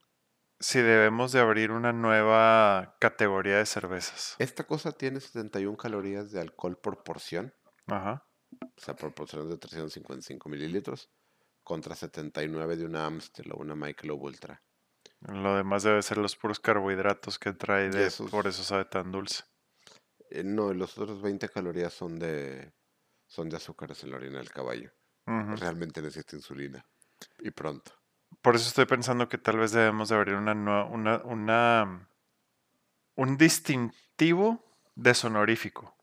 [0.59, 4.35] si debemos de abrir una nueva categoría de cervezas.
[4.39, 7.53] Esta cosa tiene 71 calorías de alcohol por porción,
[7.87, 8.25] Ajá.
[8.61, 11.11] o sea, por porción de 355 mililitros,
[11.63, 14.61] contra 79 de una Amstel o una Michelob Ultra.
[15.27, 19.11] Lo demás debe ser los puros carbohidratos que trae de, esos- por eso sabe tan
[19.11, 19.43] dulce.
[20.29, 22.73] Eh, no, los otros 20 calorías son de,
[23.27, 24.91] son de azúcares en la orina del caballo.
[25.25, 26.85] Realmente necesita insulina.
[27.39, 27.91] Y pronto.
[28.41, 32.09] Por eso estoy pensando que tal vez debemos de abrir una, nue- una, una
[33.15, 34.63] un distintivo
[34.95, 35.95] desonorífico.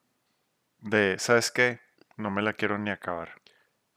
[0.78, 1.80] De, ¿sabes qué?
[2.16, 3.40] No me la quiero ni acabar.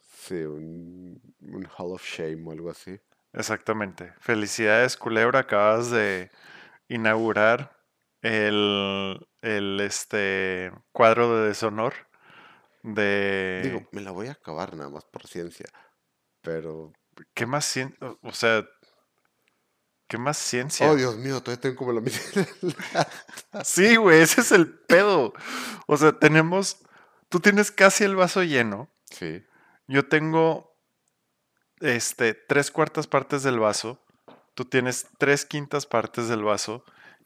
[0.01, 2.99] Sí, un, un Hall of Shame o algo así.
[3.33, 4.13] Exactamente.
[4.19, 5.39] Felicidades, Culebra.
[5.39, 6.31] Acabas de
[6.87, 7.75] inaugurar
[8.21, 11.93] el, el este, cuadro de deshonor
[12.83, 13.61] de...
[13.63, 15.65] Digo, me la voy a acabar nada más por ciencia.
[16.41, 16.93] Pero.
[17.33, 17.97] ¿Qué más ciencia?
[18.21, 18.67] O sea,
[20.07, 20.89] ¿qué más ciencia?
[20.89, 22.19] Oh, Dios mío, todavía tengo como la mitad.
[23.63, 25.33] Sí, güey, ese es el pedo.
[25.87, 26.77] O sea, tenemos...
[27.29, 28.93] Tú tienes casi el vaso lleno.
[29.09, 29.43] sí.
[29.85, 30.72] Yo tengo
[31.83, 34.03] este, tres cuartas partes del vaso.
[34.55, 36.83] Tú tienes tres quintas partes del vaso.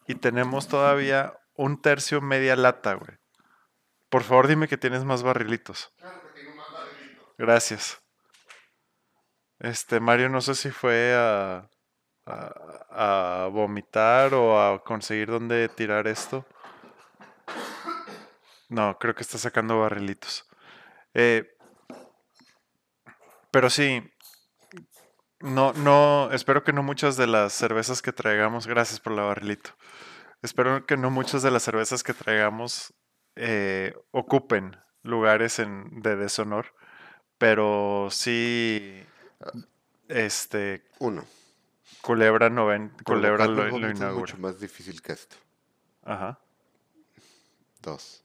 [0.08, 3.18] Y tenemos todavía un tercio media lata, güey.
[4.10, 5.94] Por favor, dime que tienes más barrilitos.
[7.38, 8.02] Gracias.
[9.60, 11.70] Este, Mario, no sé si fue a,
[12.26, 16.46] a, a vomitar o a conseguir dónde tirar esto.
[18.70, 20.46] No, creo que está sacando barrilitos.
[21.14, 21.58] Eh,
[23.52, 24.04] pero sí,
[25.40, 29.72] no, no, espero que no muchas de las cervezas que traigamos, gracias por la barrilito.
[30.42, 32.94] Espero que no muchas de las cervezas que traigamos
[33.36, 36.74] eh, ocupen lugares en, de deshonor,
[37.38, 39.04] pero sí,
[40.08, 41.26] este, Uno.
[42.02, 44.20] Culebra, noven, Culebra lo, lo vómitos es inaugura.
[44.34, 45.36] mucho más difícil que esto.
[46.04, 46.40] Ajá,
[47.82, 48.24] Dos.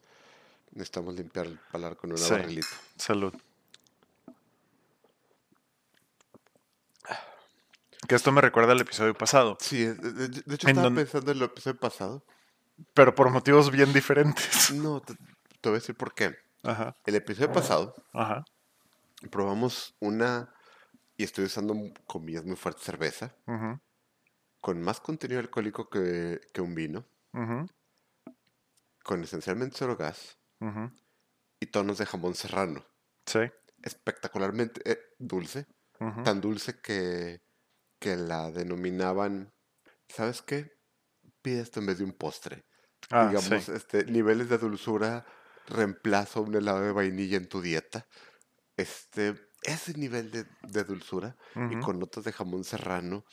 [0.73, 2.61] Necesitamos limpiar el palar con una Sí.
[2.97, 3.35] salud.
[8.09, 11.45] Que esto me recuerda al episodio pasado, Sí, de, hecho En estaba pensando en el
[11.45, 12.25] episodio pasado.
[12.95, 14.71] pero por motivos bien diferentes.
[14.73, 16.37] No, te, te voy a decir por qué.
[16.65, 18.45] Ajá, El episodio pasado ajá,
[19.31, 20.53] probamos una,
[21.17, 21.75] y estoy usando
[22.07, 23.81] comillas muy fuerte, cerveza, ujú,
[24.61, 27.67] con más contenido alcohólico que, que un vino, ujú,
[29.05, 30.39] con esencialmente cero gas.
[31.61, 32.85] Y tonos de jamón serrano.
[33.27, 33.41] Sí,
[33.83, 35.67] Espectacularmente eh, dulce,
[36.25, 37.41] tan dulce que,
[38.03, 39.55] que la denominaban,
[40.09, 40.73] ¿sabes qué?
[41.43, 42.67] Pide esto en vez de un postre.
[43.11, 43.69] Ah, Digamos, sí.
[43.69, 45.27] este, niveles de dulzura
[45.67, 48.07] reemplaza un helado de vainilla en tu dieta.
[48.77, 51.37] Este, ese nivel de, de dulzura
[51.69, 53.25] y con notas de jamón serrano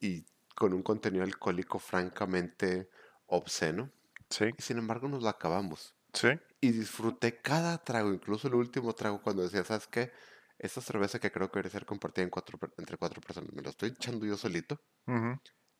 [0.00, 2.90] y con un contenido alcohólico francamente
[3.26, 3.92] obsceno.
[4.30, 5.96] Sí, Y sin embargo nos lo acabamos.
[6.12, 6.28] sí,
[6.60, 10.12] Y disfruté cada trago, incluso el último trago cuando decía, ¿sabes qué?
[10.58, 13.62] Esta cerveza que creo que debería ser compartida en cuatro, per- entre cuatro personas, me
[13.62, 14.80] la estoy echando yo solito.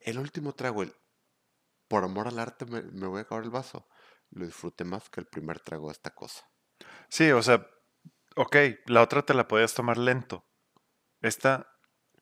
[0.01, 0.93] El último trago, el
[1.89, 3.89] por amor al arte me, me voy a acabar el vaso.
[4.31, 6.45] Lo disfruté más que el primer trago de esta cosa.
[7.09, 7.67] Sí, o sea,
[8.37, 10.45] ok, la otra te la podías tomar lento,
[11.23, 11.69] Esta,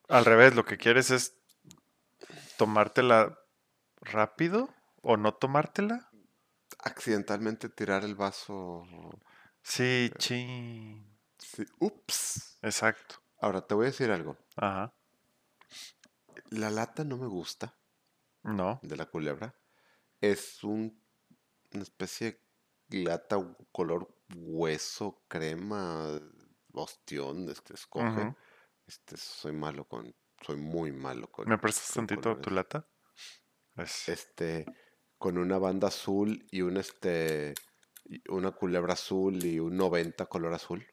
[0.08, 1.34] al revés, lo que quieres es
[2.58, 3.38] tomártela
[4.00, 4.68] rápido
[5.02, 6.10] o no tomártela.
[6.84, 8.84] Accidentalmente tirar el vaso.
[9.62, 11.15] Sí, chin.
[11.38, 12.58] Sí, Ups.
[12.62, 13.16] Exacto.
[13.40, 14.36] Ahora te voy a decir algo.
[14.56, 14.94] Ajá.
[16.50, 17.76] La lata no me gusta
[18.42, 18.80] No.
[18.82, 19.54] de la culebra.
[20.20, 21.02] Es un,
[21.72, 22.40] una especie
[22.88, 23.36] de lata
[23.72, 26.20] color hueso, crema,
[26.72, 28.34] ostión, este escoge.
[28.86, 31.48] Este, soy malo con, soy muy malo con.
[31.48, 32.86] ¿Me prestas tantito tu lata?
[33.76, 34.64] Es- Este,
[35.18, 37.54] con una banda azul y un este,
[38.28, 40.86] una culebra azul y un 90 color azul.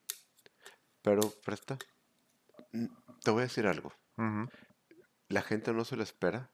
[1.04, 1.76] Pero presta,
[2.72, 2.86] mm,
[3.22, 3.92] te voy a decir algo.
[5.28, 6.50] La gente no se lo espera,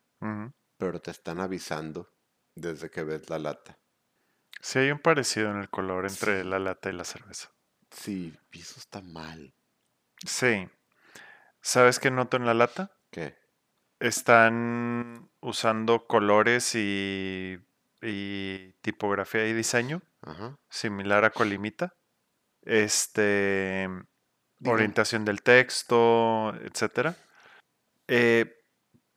[0.76, 2.12] pero te están avisando
[2.56, 3.78] desde que ves la lata.
[4.60, 6.48] Sí hay un parecido en el color entre Sí.
[6.48, 7.52] la lata y la cerveza.
[7.92, 9.54] Sí, eso está mal.
[10.26, 10.68] Sí.
[11.62, 12.90] ¿Sabes qué noto en la lata?
[13.12, 13.36] ¿Qué?
[14.00, 17.56] Están usando colores y,
[18.02, 20.58] y tipografía y diseño Ajá.
[20.68, 21.94] similar a Colimita.
[22.62, 23.88] Este,
[24.60, 27.16] Digo- orientación del texto, etcétera.
[28.08, 28.54] Eh,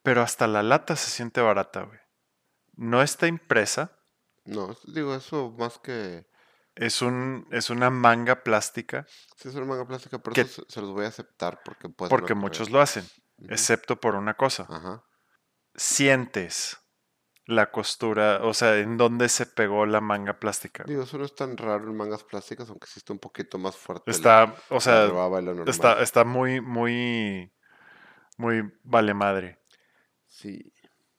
[0.01, 1.99] pero hasta la lata se siente barata, güey.
[2.75, 3.91] No está impresa,
[4.45, 6.25] No, digo, eso más que...
[6.75, 9.05] es un, es una manga plástica,
[9.37, 11.87] Sí, es una manga plástica, pero Que- eso se, se los voy a aceptar porque
[11.89, 13.07] pues porque muchos lo hacen,
[13.49, 14.65] excepto por una cosa.
[14.69, 15.03] Ajá.
[15.75, 16.77] Sientes
[17.45, 20.83] la costura, o sea, en dónde se pegó la manga plástica.
[20.87, 23.75] Digo, eso no es tan raro en mangas plásticas, aunque sí está un poquito más
[23.75, 25.09] fuerte la- Está, o sea,
[25.67, 27.51] está, está muy, muy,
[28.37, 29.59] muy vale madre.
[30.27, 30.73] Sí,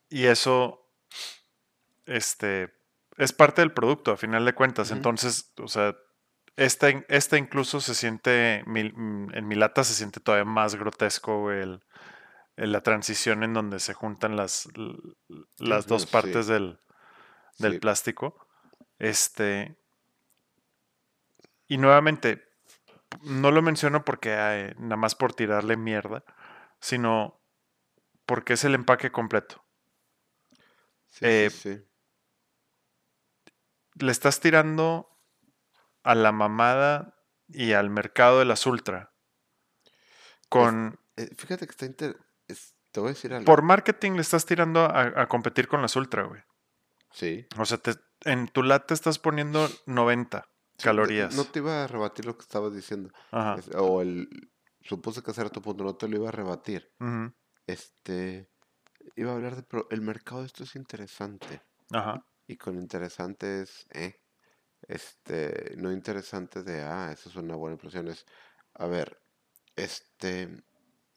[0.09, 0.89] Y eso,
[2.05, 2.73] este,
[3.17, 4.91] es parte del producto, a final de cuentas.
[4.91, 5.95] Entonces, o sea,
[6.55, 11.83] esta, esta incluso se siente, en mi lata se siente todavía más grotesco el,
[12.55, 14.67] el- la transición en donde se juntan las,
[15.57, 16.07] las dos sí.
[16.11, 16.79] partes del,
[17.59, 17.79] del sí.
[17.79, 18.47] plástico.
[18.99, 19.77] Este.
[21.67, 22.43] Y nuevamente,
[23.23, 26.23] no lo menciono porque eh, nada más por tirarle mierda,
[26.79, 27.41] sino
[28.25, 29.63] porque es el empaque completo.
[31.07, 31.85] Sí, Eh, sí, sí.
[33.95, 35.09] Le estás tirando
[36.03, 37.15] a la mamada
[37.47, 39.13] y al mercado de las ultra.
[40.49, 40.99] Con.
[41.15, 42.17] Eh, fíjate que está inter...
[42.95, 43.45] es- Te voy a decir algo.
[43.45, 46.41] Por marketing le estás tirando a, a competir con las ultra, güey.
[47.11, 47.45] Sí.
[47.59, 50.47] O sea, te- en tu lata estás poniendo 90 Sí,
[50.79, 51.35] no- calorías.
[51.35, 53.09] No te iba a rebatir lo que estabas diciendo.
[53.31, 53.55] Ajá.
[53.59, 54.27] Es- o el...
[54.81, 56.91] Supuse que era tu punto, no te lo iba a rebatir.
[56.99, 57.33] ujú,
[57.67, 58.49] Este...
[59.15, 59.63] Iba a hablar de...
[59.63, 61.61] Pero el mercado de esto es interesante.
[61.91, 62.25] Ajá.
[62.47, 63.87] Y con interesante es...
[63.91, 64.21] Eh,
[64.87, 65.75] este...
[65.77, 66.83] No interesante de...
[66.83, 68.07] Ah, esa es una buena impresión.
[68.07, 68.25] Es...
[68.75, 69.19] A ver...
[69.75, 70.63] Este...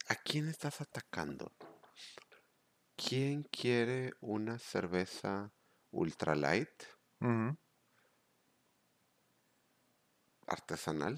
[0.09, 1.53] ¿A quién estás atacando?
[3.03, 5.55] ¿Quién quiere una cerveza
[5.91, 6.83] ultralight,
[7.21, 7.57] ujú,
[10.49, 11.15] artesanal,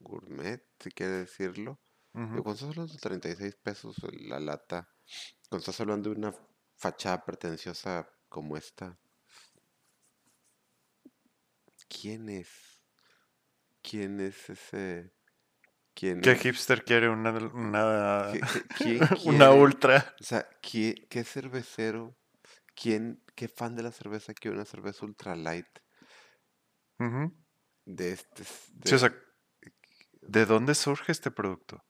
[0.00, 1.80] gourmet, si quiere decirlo?
[2.14, 2.38] ujú.
[2.38, 4.88] Digo, cuando estás hablando de 36 pesos la lata,
[5.48, 6.34] cuando estás hablando de una
[6.76, 8.98] fachada pretenciosa como esta,
[11.88, 12.82] ¿quién es?
[13.82, 15.12] ¿Quién es ese?
[15.94, 19.62] ¿Quién ¿Qué hipster quiere una, una, ¿Qué- qué- quién una quiere?
[19.62, 20.14] ultra?
[20.20, 22.16] O sea, ¿qué, qué cervecero?
[22.74, 25.66] ¿Quién, qué fan de la cerveza quiere una cerveza ultra light
[26.98, 27.32] Ujú.
[27.84, 28.42] de este?
[28.42, 29.14] s- Sí, de- o sea,
[30.22, 31.84] ¿de dónde surge este producto?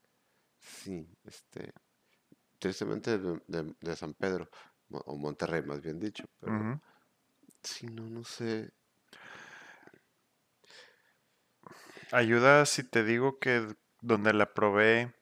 [0.59, 1.73] Sí, este,
[2.59, 4.49] tristemente de, de- de San Pedro,
[4.91, 6.79] o Monterrey más bien dicho, pero Ujú.
[7.63, 8.71] sí, no, no sé,
[12.11, 13.67] Ayuda si te digo que
[14.03, 15.15] donde la probé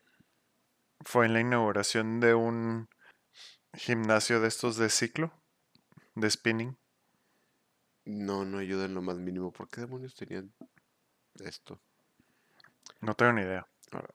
[1.06, 2.89] fue en la inauguración de un
[3.74, 5.32] gimnasio de estos de ciclo,
[6.15, 6.78] de spinning.
[8.06, 10.54] no, no ayuda en lo más mínimo, ¿por qué demonios tenían
[11.36, 11.80] esto?
[13.02, 13.67] No tengo ni idea.
[13.91, 14.10] Ahora,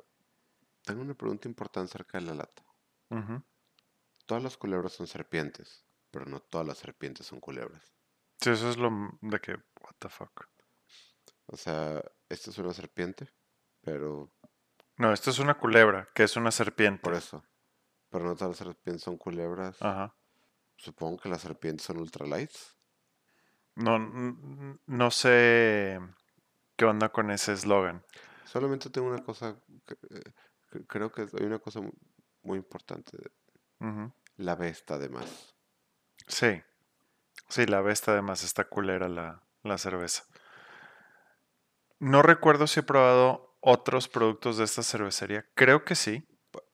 [0.83, 2.62] tengo una pregunta importante acerca de la lata.
[4.26, 7.94] Todas las culebras son serpientes, pero no todas las serpientes son culebras.
[8.40, 8.90] Sí, eso es lo
[9.21, 10.48] de que, what the fuck.
[11.46, 13.31] O sea, esta es una serpiente,
[13.81, 14.33] pero
[14.97, 17.03] No, esto es una culebra, que es una serpiente.
[17.03, 17.44] por eso,
[18.11, 19.81] pero no todas las serpientes son culebras.
[19.83, 20.15] Ajá.
[20.77, 22.77] Supongo que las serpientes son ultralights.
[23.75, 26.01] No, no sé
[26.77, 28.05] qué onda con ese eslogan.
[28.44, 30.23] Solamente tengo una cosa, que, eh,
[30.71, 31.92] que- creo que hay una cosa mu-
[32.42, 33.19] muy importante.
[34.37, 35.55] La B está de más.
[36.27, 36.63] Sí.
[37.49, 40.25] Sí, la besta además está culera la, la cerveza.
[41.99, 45.44] No recuerdo si he probado otros productos de esta cervecería?
[45.54, 46.25] Creo que sí.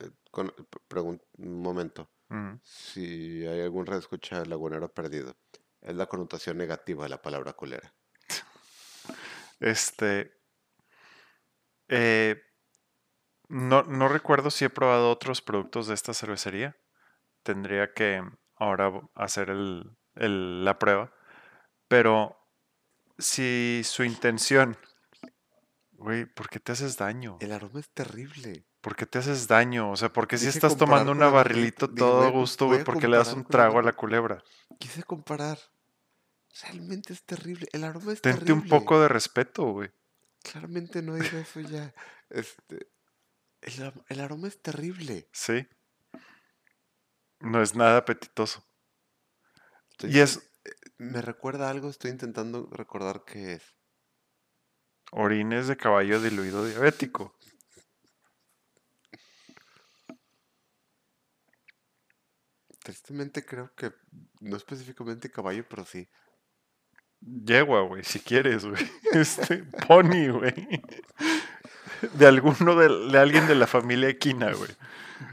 [0.01, 0.53] Eh, con,
[0.89, 2.11] pregun- un momento.
[2.63, 5.37] Si hay algún red escucha lagunero perdido,
[5.83, 7.93] es la connotación negativa de la palabra culera.
[9.61, 10.33] Este.
[11.89, 12.41] eh,
[13.49, 16.77] no, no recuerdo si he probado otros productos de esta cervecería.
[17.43, 18.23] Tendría que
[18.57, 21.13] ahora hacer el- el- la prueba.
[21.89, 22.37] Pero
[23.19, 24.77] si su intención.
[26.03, 27.39] Güey, ¿por qué te haces daño?
[27.41, 28.67] El aroma es terrible.
[28.81, 29.91] ¿Por qué te haces daño?
[29.93, 32.83] O sea, ¿por qué si Dije estás tomando una barrilito dije, todo com- gusto, güey?
[32.83, 34.43] ¿Por qué le das un trago a la culebra?
[34.79, 35.59] Quise comparar.
[36.63, 37.69] Realmente es terrible.
[37.73, 38.69] El aroma es Tente un terrible.
[38.81, 39.91] poco de respeto, güey.
[40.43, 41.95] Claramente no digo eso ya.
[42.31, 42.89] Este,
[43.61, 45.29] el, el aroma es terrible.
[45.33, 45.67] Sí.
[47.41, 48.65] No es nada apetitoso.
[49.93, 50.41] Estoy Y es
[50.99, 53.63] Me recuerda a algo, estoy intentando recordar qué es.
[55.13, 57.35] Orines de caballo diluido diabético.
[62.83, 63.93] Tristemente creo que
[64.41, 66.09] no específicamente caballo, pero sí.
[67.21, 68.91] Yegua, güey, si quieres, güey.
[69.13, 70.83] Este, pony, güey.
[72.15, 74.71] De alguno de, de alguien de la familia equina, güey.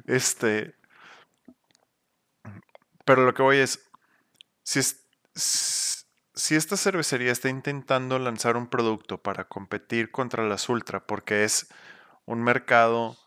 [0.05, 0.75] Este.
[3.05, 3.79] Pero lo que voy es.
[4.63, 5.07] Si, es-
[6.39, 11.67] si esta cervecería está intentando lanzar un producto para competir contra las Ultra, porque es
[12.25, 13.17] un mercado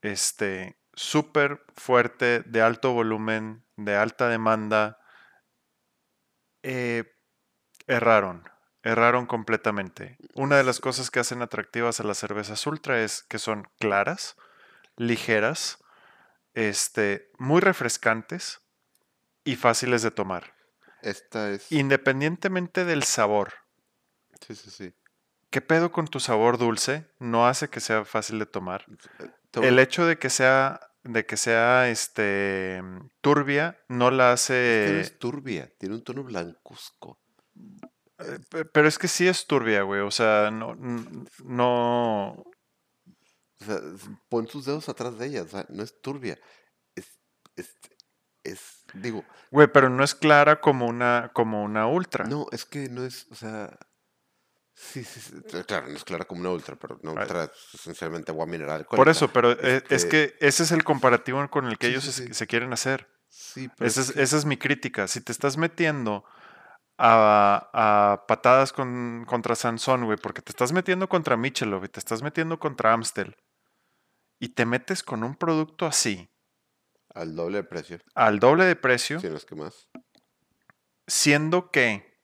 [0.00, 4.98] este súper fuerte, de alto volumen, de alta demanda,
[6.62, 7.04] eh,
[7.86, 8.48] erraron,
[8.82, 10.16] erraron completamente.
[10.34, 14.36] Una de las cosas que hacen atractivas a las cervezas ultra es que son claras,
[14.96, 15.84] ligeras,
[16.54, 18.60] este, muy refrescantes
[19.44, 20.57] y fáciles de tomar.
[21.02, 21.70] Esta es.
[21.72, 23.52] Independientemente del sabor.
[24.46, 24.94] Sí, sí, sí.
[25.50, 27.06] ¿Qué pedo con tu sabor dulce?
[27.18, 28.84] No hace que sea fácil de tomar.
[29.54, 32.82] El hecho de que sea de que sea este
[33.22, 37.18] turbia no la es que no hace es turbia, tiene un tono blancuzco.
[38.18, 40.00] Eh, pe- Pero es que sí es turbia, güey.
[40.02, 40.74] O sea, no,
[41.44, 42.44] no.
[43.60, 43.80] O sea,
[44.28, 46.38] pon tus dedos atrás de ella, o sea, no es turbia.
[46.94, 47.18] Es,
[47.56, 47.74] es,
[48.44, 52.24] es, digo, Güey, pero no es clara como una, como una ultra.
[52.24, 53.78] no, es que no es, o sea,
[54.74, 55.34] sí, sí, sí,
[55.66, 58.86] claro, no es clara como una ultra, pero una ultra es esencialmente agua mineral.
[58.86, 61.92] Por eso, pero e- es Este, que ese es el comparativo con el que Sí,
[61.92, 63.08] ellos sí, se- quieren hacer.
[63.28, 65.06] Sí, pero Esa es esa es mi crítica.
[65.08, 66.24] Si te estás metiendo
[66.98, 72.00] a, a patadas con, contra Sansón, güey, porque te estás metiendo contra Michelov y te
[72.00, 73.36] estás metiendo contra Amstel
[74.40, 76.28] y te metes con un producto así,
[77.14, 79.88] al doble de precio, al doble de precio, si no es que más.
[81.06, 82.18] siendo que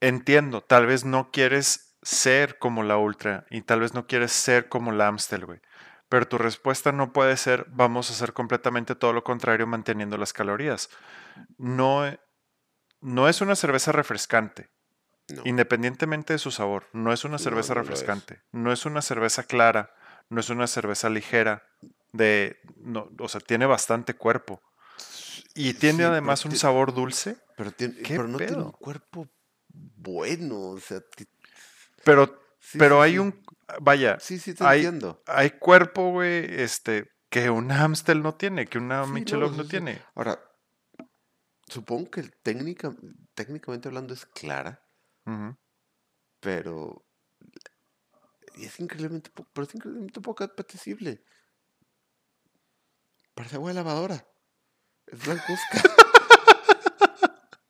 [0.00, 4.68] entiendo, tal vez no quieres ser como la Ultra y tal vez no quieres ser
[4.68, 5.60] como la Amstel, güey.
[6.08, 10.32] Pero tu respuesta no puede ser, vamos a hacer completamente todo lo contrario manteniendo las
[10.32, 10.90] calorías.
[11.56, 12.02] No,
[13.00, 14.68] no es una cerveza refrescante,
[15.28, 16.86] No, independientemente de su sabor.
[16.92, 17.86] No es una cerveza no es.
[17.86, 18.42] refrescante.
[18.52, 19.94] No es una cerveza clara.
[20.28, 21.62] No es una cerveza ligera.
[22.12, 24.60] De, no, o sea, tiene bastante cuerpo.
[25.54, 27.36] Y tiene Sí, además un sabor dulce.
[27.56, 29.28] pero, tiene, ¿Qué pero no tiene un cuerpo
[29.72, 31.02] bueno, o sea,
[32.04, 33.42] Pero, sí, pero sí, hay un,
[33.80, 35.22] vaya, Sí, sí, te hay, entiendo.
[35.26, 40.02] hay cuerpo, güey, este, que una Amstel no tiene, que una no, Michelob no tiene.
[40.14, 40.38] Ahora,
[41.68, 42.94] supongo que técnica,
[43.34, 44.84] técnicamente hablando es clara,
[46.40, 47.06] pero
[48.56, 51.24] y es increíblemente, pero es increíblemente poco apetecible.
[53.34, 54.26] Parece agua de lavadora.
[55.06, 55.82] Es blancuzca.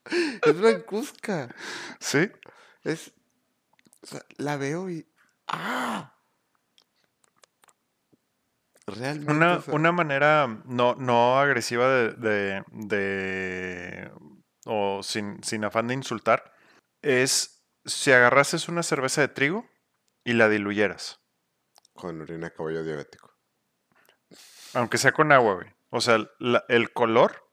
[0.46, 1.54] es blancuzca.
[2.00, 2.30] Sí,
[2.84, 3.12] Es,
[4.02, 5.06] o sea, la veo y
[5.48, 6.14] ¡ah!
[8.86, 14.12] Realmente, una, o sea, una manera no, no agresiva de, de, de-
[14.66, 16.52] o sin, sin afán de insultar,
[17.00, 19.66] es si agarrases una cerveza de trigo
[20.24, 21.20] y la diluyeras,
[21.94, 23.31] con orina de caballo diabético.
[24.74, 25.68] Aunque sea con agua, güey.
[25.90, 27.48] O sea, la- el color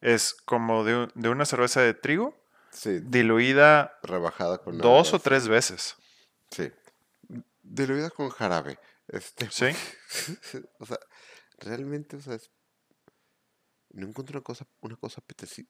[0.00, 2.36] es como de, de una cerveza de trigo
[2.72, 5.96] Sí, diluida rebajada con dos agua, o tres veces.
[6.50, 6.70] Sí.
[7.62, 8.78] Diluida con jarabe.
[9.08, 9.66] Este, Sí.
[10.78, 10.98] o sea,
[11.58, 12.50] realmente, o sea, es-
[13.92, 15.20] no encuentro una cosa, una cosa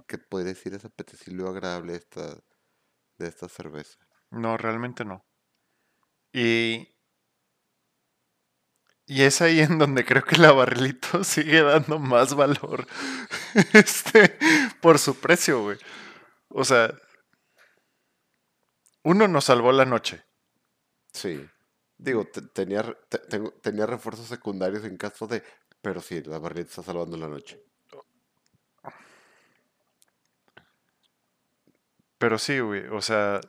[0.07, 2.37] que podría decir es apetecible o agradable esta,
[3.17, 3.99] de esta cerveza.
[4.31, 5.25] No, realmente no.
[6.33, 6.90] Y,
[9.11, 12.87] y es ahí en donde creo que la barrilito sigue dando más valor
[13.75, 14.39] este,
[14.81, 15.79] por su precio, güey.
[16.49, 16.95] O sea,
[19.05, 20.25] uno nos salvó la noche.
[21.13, 21.47] Sí.
[21.99, 25.43] Digo, te- tenía, re- te- tengo- tenía refuerzos secundarios en caso de...
[25.83, 27.63] Pero sí, la barrita está salvando la noche.
[32.19, 33.41] Pero sí, güey, o sea,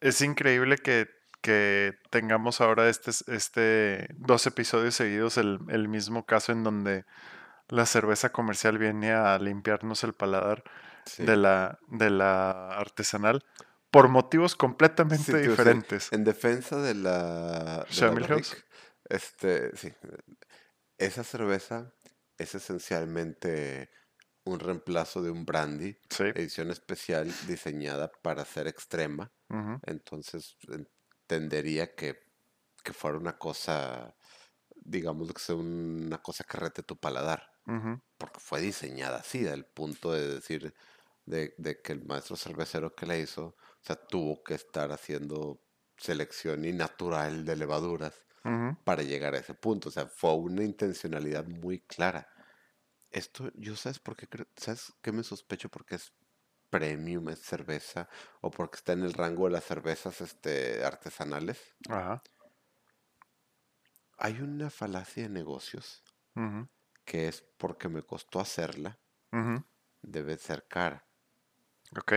[0.00, 1.08] es increíble que,
[1.40, 7.04] que tengamos ahora este, este dos episodios seguidos el, el mismo caso en donde
[7.68, 10.62] la cerveza comercial viene a limpiarnos el paladar
[11.06, 11.24] Sí.
[11.24, 13.42] de la, de la artesanal
[13.90, 16.12] por motivos completamente Sí, diferentes.
[16.12, 18.56] en defensa de la, de la House.
[19.08, 19.92] Este, sí,
[20.98, 21.92] esa cerveza
[22.36, 23.90] es esencialmente
[24.44, 26.24] un reemplazo de un brandy, Sí.
[26.34, 29.32] edición especial diseñada para ser extrema.
[29.86, 30.56] Entonces
[31.30, 32.18] entendería que,
[32.82, 34.16] que fuera una cosa,
[34.74, 37.52] digamos que sea una cosa que rete tu paladar,
[38.18, 40.74] porque fue diseñada así, al punto de decir
[41.24, 45.62] de, de que el maestro cervecero que la hizo, o sea, tuvo que estar haciendo
[45.96, 48.24] selección y natural de levaduras
[48.84, 49.90] para llegar a ese punto.
[49.90, 52.28] O sea, fue una intencionalidad muy clara.
[53.10, 54.26] Esto, yo sabes por qué
[54.56, 55.68] ¿sabes qué me sospecho?
[55.68, 56.12] Porque es
[56.70, 58.08] premium, es cerveza,
[58.40, 61.60] o porque está en el rango de las cervezas este, artesanales.
[61.88, 62.22] Ajá.
[64.18, 66.04] Hay una falacia de negocios
[67.04, 68.98] que es porque me costó hacerla,
[70.02, 71.06] debe ser cara.
[71.96, 72.12] Ok.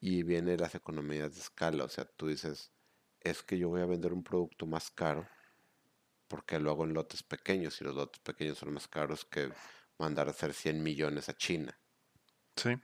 [0.00, 1.84] Y viene las economías de escala.
[1.84, 2.72] O sea, tú dices,
[3.20, 5.26] es que yo voy a vender un producto más caro
[6.28, 9.52] porque lo hago en lotes pequeños y los lotes pequeños son más caros que
[9.98, 11.78] mandar a hacer 100 millones a China.
[12.56, 12.76] Sí.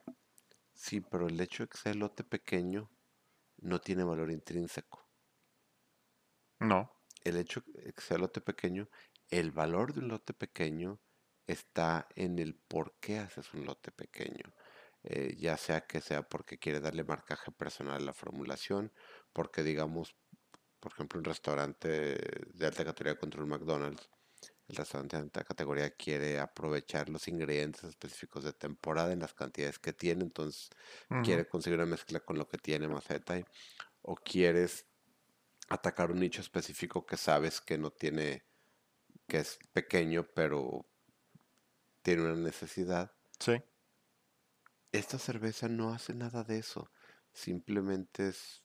[0.75, 2.91] Sí, pero el hecho de que sea el lote pequeño
[3.59, 5.09] no tiene valor intrínseco.
[6.61, 6.91] No.
[7.25, 8.89] El hecho de que sea lote pequeño,
[9.29, 11.01] el valor de un lote pequeño
[11.47, 14.55] está en el por qué haces un lote pequeño.
[15.05, 18.93] Eh, ya sea que sea porque quiere darle marcaje personal a la formulación,
[19.33, 20.17] porque digamos,
[20.81, 22.17] por ejemplo, un restaurante
[22.55, 24.09] de alta categoría contra un McDonald's,
[24.73, 29.79] el restaurante de alta categoría quiere aprovechar los ingredientes específicos de temporada en las cantidades
[29.79, 30.71] que tiene, entonces
[31.23, 33.45] quiere conseguir una mezcla con lo que tiene más detalle,
[34.01, 34.87] o quieres
[35.69, 38.45] atacar un nicho específico que sabes que no tiene,
[39.29, 40.87] que es pequeño, pero
[42.01, 43.13] tiene una necesidad.
[43.39, 43.63] Sí.
[44.91, 46.91] Esta cerveza no hace nada de eso,
[47.33, 48.63] simplemente es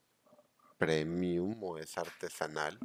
[0.78, 2.80] premium o es artesanal,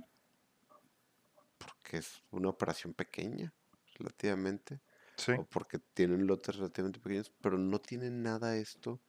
[1.64, 3.54] porque es una operación pequeña,
[3.94, 4.80] relativamente,
[5.16, 5.32] Sí.
[5.32, 9.00] o porque tienen lotes relativamente pequeños, pero no tiene nada esto,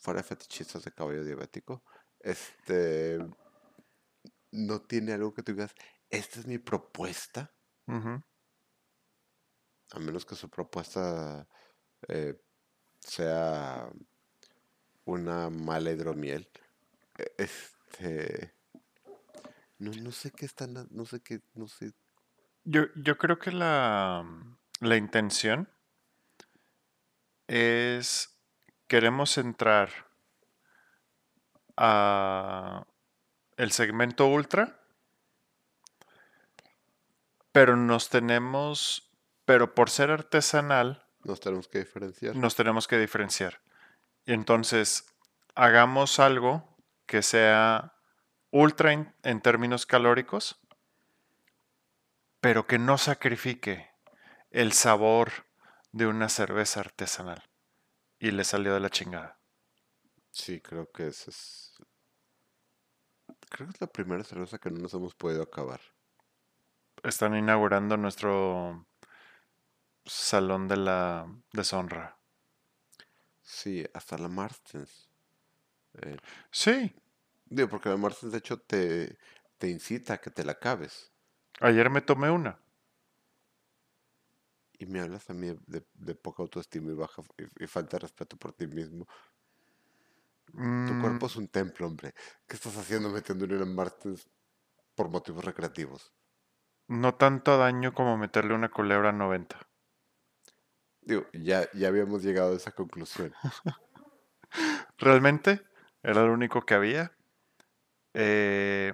[0.00, 1.82] fuera de fetichistas de caballo diabético,
[2.20, 3.18] este,
[4.52, 5.74] no tiene algo que tú digas,
[6.10, 7.52] esta es mi propuesta,
[9.90, 11.48] a menos que su propuesta
[12.08, 12.40] eh,
[13.00, 13.90] sea
[15.04, 16.48] una mala hidromiel.
[17.18, 18.54] E- Este,
[19.78, 21.92] no, no sé qué están, no sé qué, no sé.
[22.64, 24.24] Yo, yo creo que la,
[24.80, 25.68] la intención
[27.46, 28.38] es
[28.86, 29.90] queremos entrar
[31.76, 32.86] a
[33.56, 34.80] el segmento ultra,
[37.52, 39.10] pero nos tenemos,
[39.44, 42.36] pero por ser artesanal, Nos tenemos que diferenciar.
[42.36, 43.60] nos tenemos que diferenciar.
[44.24, 45.06] Y entonces,
[45.54, 46.76] hagamos algo
[47.06, 47.97] que sea
[48.50, 50.60] ultra en, en términos calóricos,
[52.40, 53.90] pero que no sacrifique
[54.50, 55.30] el sabor
[55.92, 57.42] de una cerveza artesanal.
[58.18, 59.38] Y le salió de la chingada.
[60.30, 61.74] Sí, creo que esa es.
[63.48, 65.80] Creo que es la primera cerveza que no nos hemos podido acabar.
[67.02, 68.86] Están inaugurando nuestro
[70.04, 72.18] salón de la deshonra.
[73.42, 75.08] Sí, hasta la Martens.
[76.02, 76.16] Eh,
[76.50, 76.94] Sí,
[77.50, 79.18] digo, porque la Martens de hecho te,
[79.58, 81.12] te incita a que te la acabes.
[81.60, 82.58] ayer me tomé una.
[84.80, 88.02] Y me hablas a mí de, de poca autoestima y baja y, y falta de
[88.02, 89.06] respeto por ti mismo.
[90.82, 92.14] Tu Mm, cuerpo es un templo, hombre.
[92.48, 94.28] ¿Qué estás haciendo metiéndole una Martens
[94.96, 96.14] por motivos recreativos?
[96.88, 99.70] no tanto daño como meterle una culebra a 90.
[101.00, 103.34] Digo, ya, ya habíamos llegado a esa conclusión.
[104.98, 105.62] Realmente
[106.02, 107.17] era lo único que había.
[108.20, 108.92] Eh,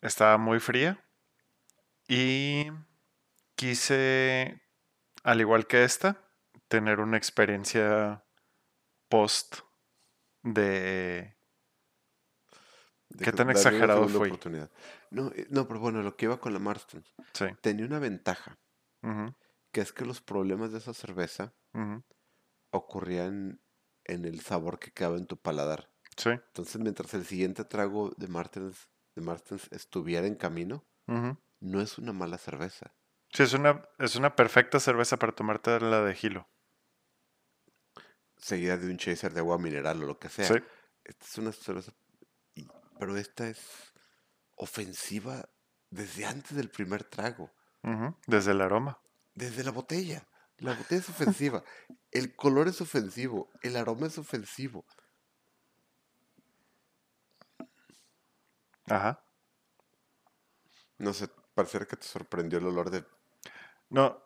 [0.00, 1.04] estaba muy fría.
[2.08, 2.68] Y
[3.54, 4.62] quise,
[5.22, 6.16] al igual que esta,
[6.68, 8.24] tener una experiencia
[9.10, 9.58] post
[10.42, 11.36] de...
[13.22, 14.70] ¿Qué tan exagerado oportunidad.
[15.10, 16.74] No, eh, no, pero bueno, lo que iba con la
[17.34, 17.44] Sí.
[17.60, 18.58] tenía una ventaja,
[19.70, 21.52] que es que los problemas de esa cerveza
[22.70, 23.60] ocurrían
[24.04, 25.91] en el sabor que quedaba en tu paladar.
[26.16, 26.30] Sí.
[26.30, 30.84] Entonces, mientras el siguiente trago de Martens, de Martens estuviera en camino,
[31.60, 32.94] no es una mala cerveza.
[33.32, 36.48] Sí, es una, es una perfecta cerveza para tomarte la de Hilo.
[38.36, 40.46] Seguida de un chaser de agua mineral o lo que sea.
[40.46, 40.54] Sí.
[41.04, 41.92] Esta es una cerveza.
[42.98, 43.60] pero esta es
[44.56, 45.48] ofensiva
[45.90, 47.50] desde antes del primer trago.
[47.82, 48.16] Ujú.
[48.26, 49.00] Desde el aroma.
[49.34, 50.26] Desde la botella.
[50.58, 51.64] La botella es ofensiva.
[52.10, 53.50] El color es ofensivo.
[53.62, 54.84] El aroma es ofensivo.
[58.92, 59.24] Ajá.
[60.98, 63.04] No sé, pareciera que te sorprendió el olor de.
[63.88, 64.22] No.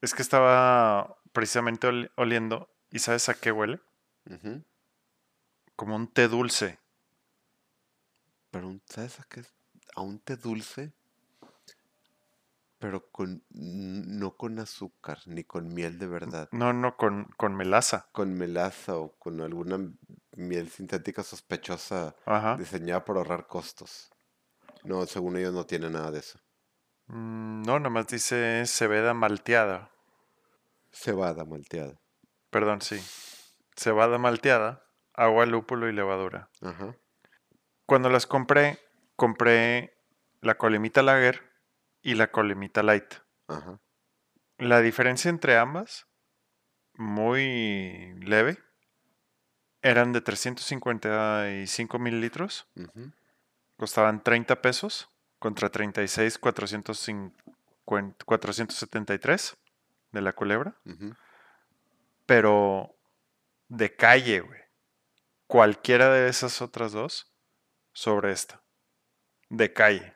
[0.00, 2.68] Es que estaba precisamente oli- oliendo.
[2.90, 3.80] ¿Y sabes a qué huele?
[5.76, 6.78] Como un té dulce.
[8.50, 9.44] Pero, un- ¿sabes a qué?
[9.94, 10.92] A un té dulce.
[12.82, 13.44] Pero con.
[13.50, 16.48] No con azúcar, ni con miel de verdad.
[16.50, 18.08] No, no, con, con melaza.
[18.10, 19.78] Con melaza o con alguna
[20.32, 22.56] miel sintética sospechosa Ajá.
[22.56, 24.10] diseñada para ahorrar costos.
[24.82, 26.40] No, según ellos no tiene nada de eso.
[27.06, 29.92] Mm, No, nomás dice cebada malteada.
[30.90, 32.00] Cebada malteada.
[32.50, 33.00] Perdón, sí.
[33.76, 36.50] Cebada malteada, agua, lúpulo y levadura.
[36.60, 36.96] Ajá.
[37.86, 38.80] Cuando las compré,
[39.14, 39.96] compré
[40.40, 41.51] la colimita lager
[42.02, 43.14] y la colimita light.
[43.48, 43.78] Ajá.
[44.58, 46.06] La diferencia entre ambas,
[46.94, 48.58] muy leve,
[49.80, 53.12] eran de 355 mililitros, ujú,
[53.76, 57.44] costaban 30 pesos contra 36 450
[58.24, 59.56] 473
[60.12, 60.76] de la culebra,
[62.26, 62.94] pero
[63.68, 64.60] de calle, güey.
[65.46, 67.32] Cualquiera de esas otras dos
[67.92, 68.62] sobre esta.
[69.48, 70.14] De calle.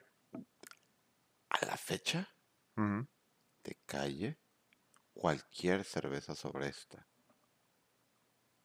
[1.51, 2.29] A la fecha
[2.77, 3.07] Ujú.
[3.65, 4.39] de calle,
[5.15, 7.07] cualquier cerveza sobre esta.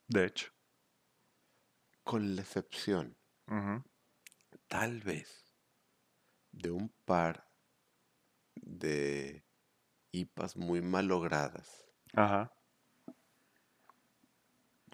[0.08, 0.52] De hecho.
[2.04, 3.16] Con la excepción,
[4.68, 5.54] tal vez,
[6.52, 7.48] de un par
[8.56, 9.46] de
[10.12, 11.86] IPAs muy malogradas.
[12.14, 12.52] Ajá.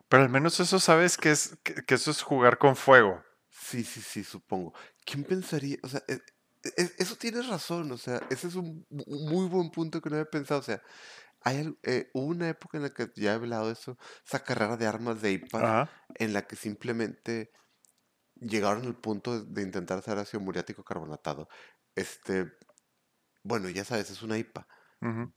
[0.10, 3.24] Pero al menos eso sabes que es que, que eso es jugar con fuego.
[3.50, 4.74] Sí, sí, sí, supongo.
[5.06, 5.78] ¿Quién pensaría?
[5.84, 6.22] O sea, e- e-
[6.98, 10.16] eso tienes razón, o sea, ese es un mu- un muy buen punto que no
[10.18, 10.60] había pensado.
[10.60, 10.82] O sea,
[11.42, 14.78] hay eh, hubo una época en la que ya he hablado de eso, esa carrera
[14.78, 15.90] de armas de Ajá.
[16.16, 17.52] en la que simplemente
[18.36, 21.50] llegaron al punto de intentar hacer ácido muriático carbonatado.
[21.96, 22.52] Este,
[23.44, 24.68] bueno, ya sabes, es una IPA.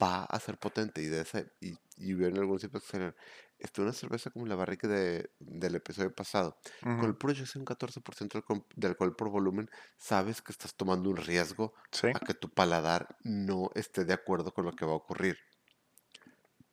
[0.01, 2.35] Va a ser potente y de esa y, y en
[2.81, 3.15] salieron,
[3.61, 7.47] este, una cerveza como la barrica de, del episodio pasado con el puro hecho de
[7.47, 11.73] ser un 14% de alcohol, de alcohol por volumen sabes que estás tomando un riesgo
[11.91, 12.07] Sí.
[12.13, 15.37] a que tu paladar no esté de acuerdo con lo que va a ocurrir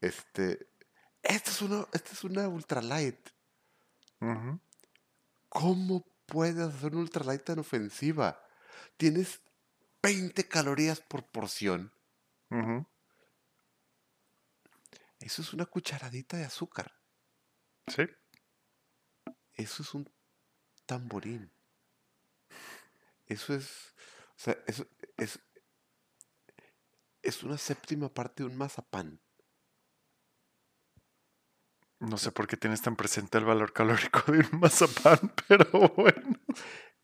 [0.00, 0.68] este
[1.22, 3.28] esta es una esta es una ultralight.
[5.48, 8.40] ¿cómo puedes hacer una ultralight tan ofensiva?
[8.96, 9.40] tienes
[10.02, 11.92] 20 calorías por porción
[12.50, 12.86] Ujú.
[15.20, 16.98] Eso es una cucharadita de azúcar
[17.88, 18.02] Sí.
[19.54, 20.10] Eso es un
[20.86, 21.50] tamborín.
[23.26, 23.94] Eso es,
[24.36, 25.40] o sea, eso es,
[27.22, 29.20] es una séptima parte de un mazapán.
[32.00, 35.66] No sé por qué tienes tan presente el valor calórico de un mazapán, pero
[35.96, 36.38] bueno.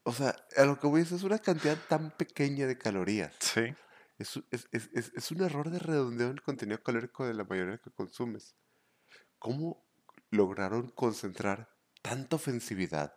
[0.04, 3.34] O sea, a lo que voy es, es una cantidad tan pequeña de calorías.
[3.40, 3.74] Sí.
[4.18, 7.78] Es, es, es- es- un error de redondeo en el contenido calórico de la mayoría
[7.78, 8.56] que consumes.
[9.38, 9.86] ¿Cómo
[10.30, 11.70] lograron concentrar
[12.02, 13.14] tanta ofensividad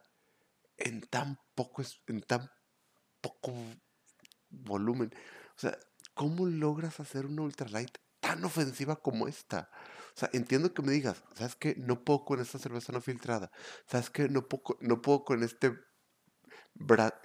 [0.78, 2.50] en tan poco, en tan
[3.22, 3.54] poco
[4.50, 5.12] volumen?
[5.56, 5.78] O sea,
[6.14, 9.70] ¿cómo logras hacer una ultralight tan ofensiva como esta?
[10.16, 11.76] O sea, entiendo que me digas, ¿sabes qué?
[11.78, 13.52] No puedo con esta cerveza no filtrada.
[13.88, 14.30] ¿Sabes qué?
[14.30, 15.78] No puedo, no puedo con este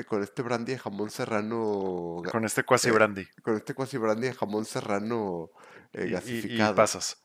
[0.09, 3.27] con este brandy de jamón serrano Con este quasi eh, brandy.
[3.43, 5.51] con este cuasi brandy de jamón serrano
[5.93, 6.75] eh, Y- y- y, gasificado.
[6.75, 7.23] pasas.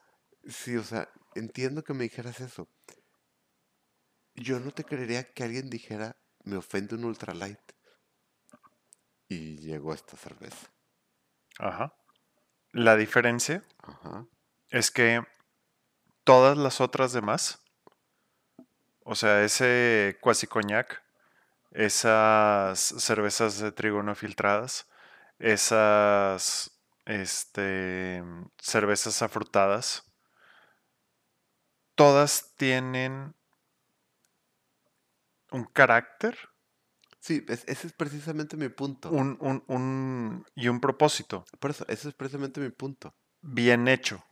[0.47, 2.69] Sí, o sea, entiendo que me dijeras eso.
[4.35, 7.59] Yo no te creería que alguien dijera, me ofende un ultralight.
[9.29, 10.71] Y llegó esta cerveza.
[11.59, 11.93] Ajá.
[12.71, 14.25] La diferencia Ajá.
[14.69, 15.21] es que
[16.23, 17.63] todas las otras demás,
[19.03, 21.01] o sea, ese quasi coñac,
[21.77, 24.87] esas cervezas de trigo no filtradas,
[25.39, 26.71] esas
[27.05, 28.23] este,
[28.59, 30.03] cervezas afrutadas,
[31.95, 33.35] todas tienen
[35.51, 36.37] un carácter
[37.19, 39.09] Sí, es- ese es precisamente mi punto.
[39.09, 43.13] un, un- un- y un propósito Por eso, ese es precisamente mi punto.
[43.41, 44.23] bien hecho.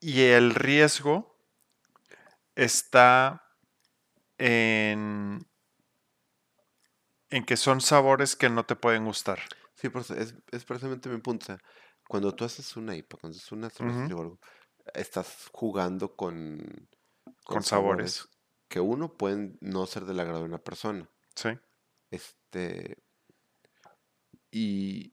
[0.00, 1.38] Y el riesgo
[2.54, 3.42] está
[4.38, 5.46] en,
[7.32, 9.40] en que son sabores que no te pueden gustar.
[9.74, 11.44] Sí, por eso, es, es precisamente mi punto.
[11.44, 11.58] o sea,
[12.06, 14.38] cuando tú haces una IPA, cuando haces una cerveza o algo,
[14.94, 16.88] estás jugando con,
[17.44, 18.28] Con sabores.
[18.68, 21.08] que uno pueden no ser del agrado de una persona.
[21.34, 21.50] Sí.
[22.10, 23.02] Este.
[24.50, 25.12] Y.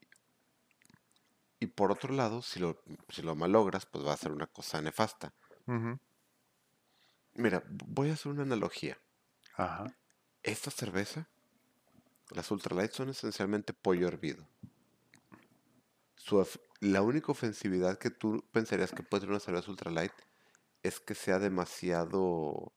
[1.61, 4.82] Y por otro lado, si lo, si lo malogras, pues va a ser una cosa
[4.82, 5.34] nefasta.
[5.67, 5.99] Ujú.
[7.34, 8.97] Mira, voy a hacer una analogía.
[9.55, 9.86] Ajá.
[10.41, 11.30] Esta cerveza,
[12.30, 14.48] las ultralight son esencialmente pollo hervido.
[16.16, 16.46] Su
[16.82, 20.14] la única ofensividad que tú pensarías que puede tener una cerveza ultralight
[20.84, 22.74] es que sea demasiado...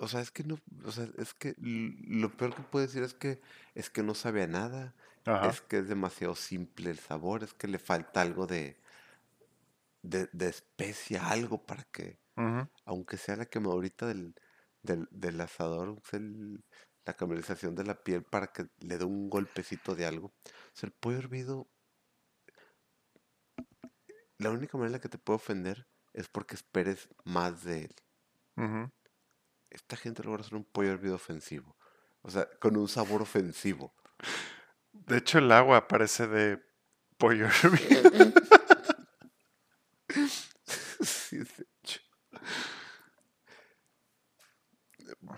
[0.00, 3.14] O sea, es que no, o sea, es que lo peor que puedo decir es
[3.14, 3.40] que
[3.74, 4.94] es que no sabe a nada,
[5.26, 5.48] Ajá.
[5.48, 8.80] es que es demasiado simple el sabor, es que le falta algo de
[10.02, 12.20] de, de especia, algo para que,
[12.86, 14.34] aunque sea la quemadurita del,
[14.82, 16.64] del, del asador, el-
[17.08, 20.26] la caramelización de la piel para que le dé un golpecito de algo.
[20.26, 21.66] O sea, el pollo hervido,
[24.36, 28.90] la única manera en la que te puede ofender es porque esperes más de él.
[29.70, 31.78] Esta gente logra hacer un pollo hervido ofensivo.
[32.20, 33.94] O sea, con un sabor ofensivo.
[34.92, 36.62] De hecho, el agua parece de
[37.16, 38.32] pollo hervido.
[41.00, 42.00] Sí, de hecho.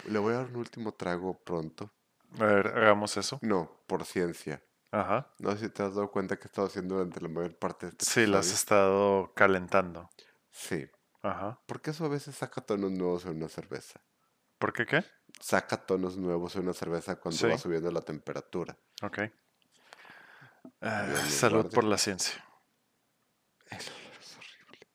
[0.09, 1.91] Le voy a dar un último trago pronto.
[2.39, 3.41] A ver, hagamos eso.
[3.43, 4.63] No, por ciencia.
[4.93, 5.35] Ajá.
[5.41, 7.87] No sé si te has dado cuenta que he estado haciendo durante la mayor parte
[7.87, 8.55] de este Sí, las has episodio.
[8.55, 10.11] estado calentando.
[10.53, 10.89] Sí.
[11.23, 11.61] Ajá.
[11.67, 14.01] Porque eso a veces saca tonos nuevos en una cerveza.
[14.59, 15.05] ¿Por qué qué?
[15.41, 17.47] Saca tonos nuevos en una cerveza cuando Sí.
[17.49, 18.77] va subiendo la temperatura.
[19.03, 19.19] Ok.
[20.83, 22.45] Ah, salud por la ciencia.
[23.71, 24.87] El olor es horrible.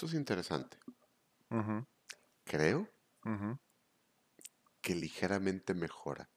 [0.00, 0.78] Esto es interesante.
[2.44, 2.88] Creo
[4.80, 6.30] que ligeramente mejora.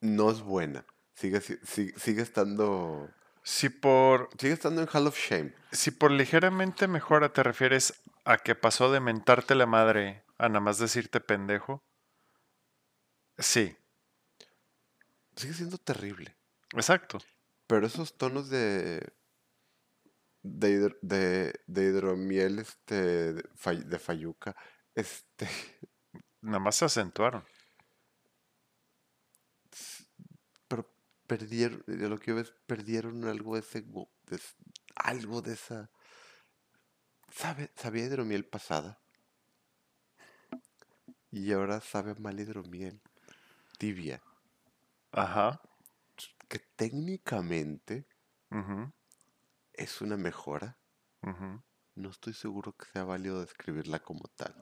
[0.00, 0.86] No es buena.
[1.16, 3.10] Sigue, si- si- sigue estando.
[3.42, 5.52] Si por, Sigue estando en Hall of Shame.
[5.70, 10.60] si por ligeramente mejora te refieres a que pasó de mentarte la madre a nada
[10.60, 11.82] más decirte pendejo,
[13.36, 13.76] sí,
[15.36, 16.34] Sigue siendo terrible.
[16.72, 17.18] exacto.
[17.66, 19.12] Pero esos tonos de.
[20.60, 24.56] De, hidro- de, de hidromiel este, de, fa- de fayuca,
[24.94, 25.48] este.
[26.42, 27.44] Nada más se acentuaron.
[30.68, 30.82] Pero
[31.26, 31.82] perdieron.
[31.86, 33.82] Lo que yo ves, perdieron algo de ese.
[33.82, 34.40] de
[34.96, 35.90] algo de esa.
[37.40, 39.00] ¿Sabe, sabía hidromiel pasada?
[41.30, 43.00] Y ahora sabe mal hidromiel.
[43.78, 44.22] Tibia.
[45.12, 45.60] Ajá.
[46.48, 48.06] Que técnicamente
[48.50, 48.92] ujú,
[49.78, 50.76] es una mejora.
[51.94, 54.54] No estoy seguro que sea válido describirla como tal.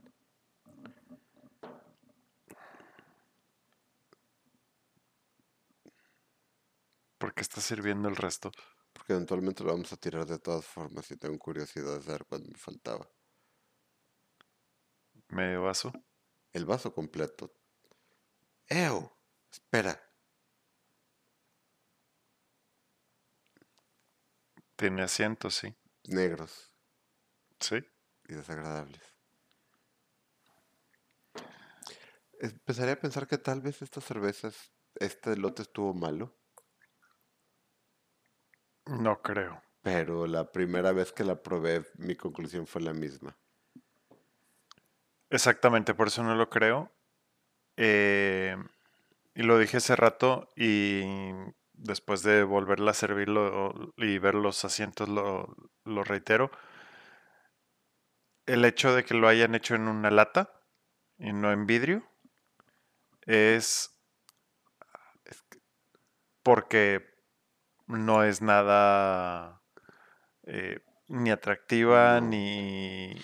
[7.19, 8.53] ¿Por qué está sirviendo el resto?
[8.93, 12.49] Porque eventualmente lo vamos a tirar de todas formas y tengo curiosidad de saber cuándo
[12.51, 13.09] me faltaba.
[15.29, 15.93] Medio vaso.
[16.53, 17.53] El vaso completo.
[18.69, 19.11] ¡Ew!
[19.51, 20.06] Espera.
[24.77, 25.75] Tiene asiento, sí.
[26.09, 26.71] Negros
[27.61, 27.77] Sí.
[28.29, 29.03] y desagradables.
[32.41, 36.37] Empezaría a pensar que tal vez estas cervezas, este lote estuvo malo,
[38.87, 39.63] No creo.
[39.83, 43.37] pero la primera vez que la probé, mi conclusión fue la misma.
[45.31, 46.93] Exactamente, por eso no lo creo.
[47.77, 48.57] Eh,
[49.35, 51.03] y lo dije hace rato y
[51.77, 55.55] después de volverla a servir lo- y ver los asientos lo,
[55.85, 56.51] lo reitero.
[58.47, 60.51] El hecho de que lo hayan hecho en una lata
[61.19, 62.03] y no en vidrio
[63.27, 63.91] es
[65.25, 65.59] Es que
[66.43, 67.05] porque
[67.87, 69.63] no es nada
[70.45, 73.15] eh, ni atractiva ni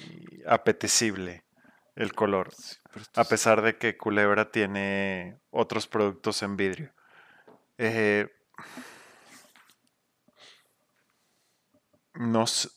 [0.46, 1.44] apetecible
[1.96, 2.52] el color.
[2.52, 2.76] sí,
[3.14, 6.94] A es- pesar de que Culebra tiene otros productos en vidrio.
[7.78, 8.28] Eh,
[12.14, 12.68] no, s-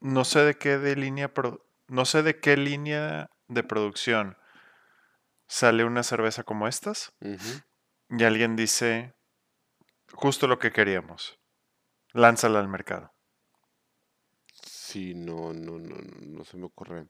[0.00, 4.36] no sé de qué de línea pro- no sé de qué línea de producción
[5.46, 7.12] sale una cerveza como estas
[8.08, 9.14] y alguien dice
[10.14, 11.38] justo lo que queríamos.
[12.14, 13.12] Lánzala al mercado.
[14.64, 17.06] Sí, no, no, no, no, se me ocurre.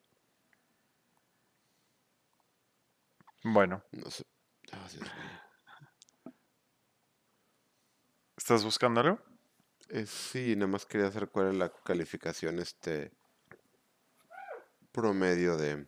[3.45, 4.25] Bueno, No sé.
[4.73, 5.41] Ah, Dios mío.
[8.53, 9.19] ¿Estás buscando algo?
[9.89, 13.11] Eh, sí, nada más quería saber cuál es la calificación este
[14.93, 15.87] promedio de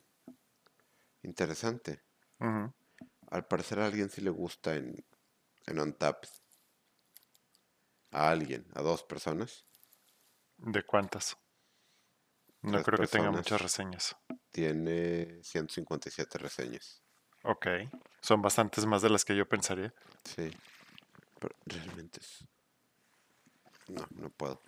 [1.21, 2.03] interesante.
[2.39, 5.05] Al parecer a alguien sí le gusta en,
[5.67, 6.25] en OnTap.
[8.13, 9.67] A alguien, a dos personas.
[10.57, 11.37] ¿De cuántas?
[12.63, 14.17] No creo que tenga muchas reseñas.
[14.51, 17.03] Tiene 157 reseñas.
[17.43, 17.67] Ok.
[18.23, 19.93] Son bastantes más de las que yo pensaría.
[20.25, 20.51] Sí.
[21.39, 22.43] Pero realmente es...
[23.89, 24.63] No, no puedo.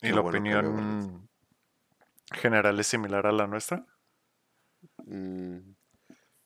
[0.00, 1.28] ¿Y Qué la bueno opinión
[2.32, 3.86] general es similar a la nuestra?
[5.04, 5.58] Mm,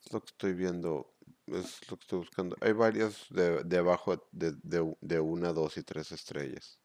[0.05, 1.15] es lo que estoy viendo.
[1.47, 2.57] Es lo que estoy buscando.
[2.61, 6.81] Hay varias de, de abajo de, de, una, dos y tres estrellas.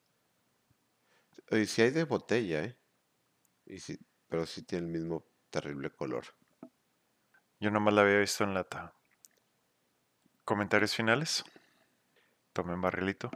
[1.50, 2.78] Y si hay de botella, ¿eh?
[3.66, 6.26] Y sí, pero sí tiene el mismo terrible color.
[7.60, 8.94] Yo nomás la había visto en lata.
[10.46, 11.44] ¿Comentarios finales?
[12.54, 13.32] Tomen barrilito.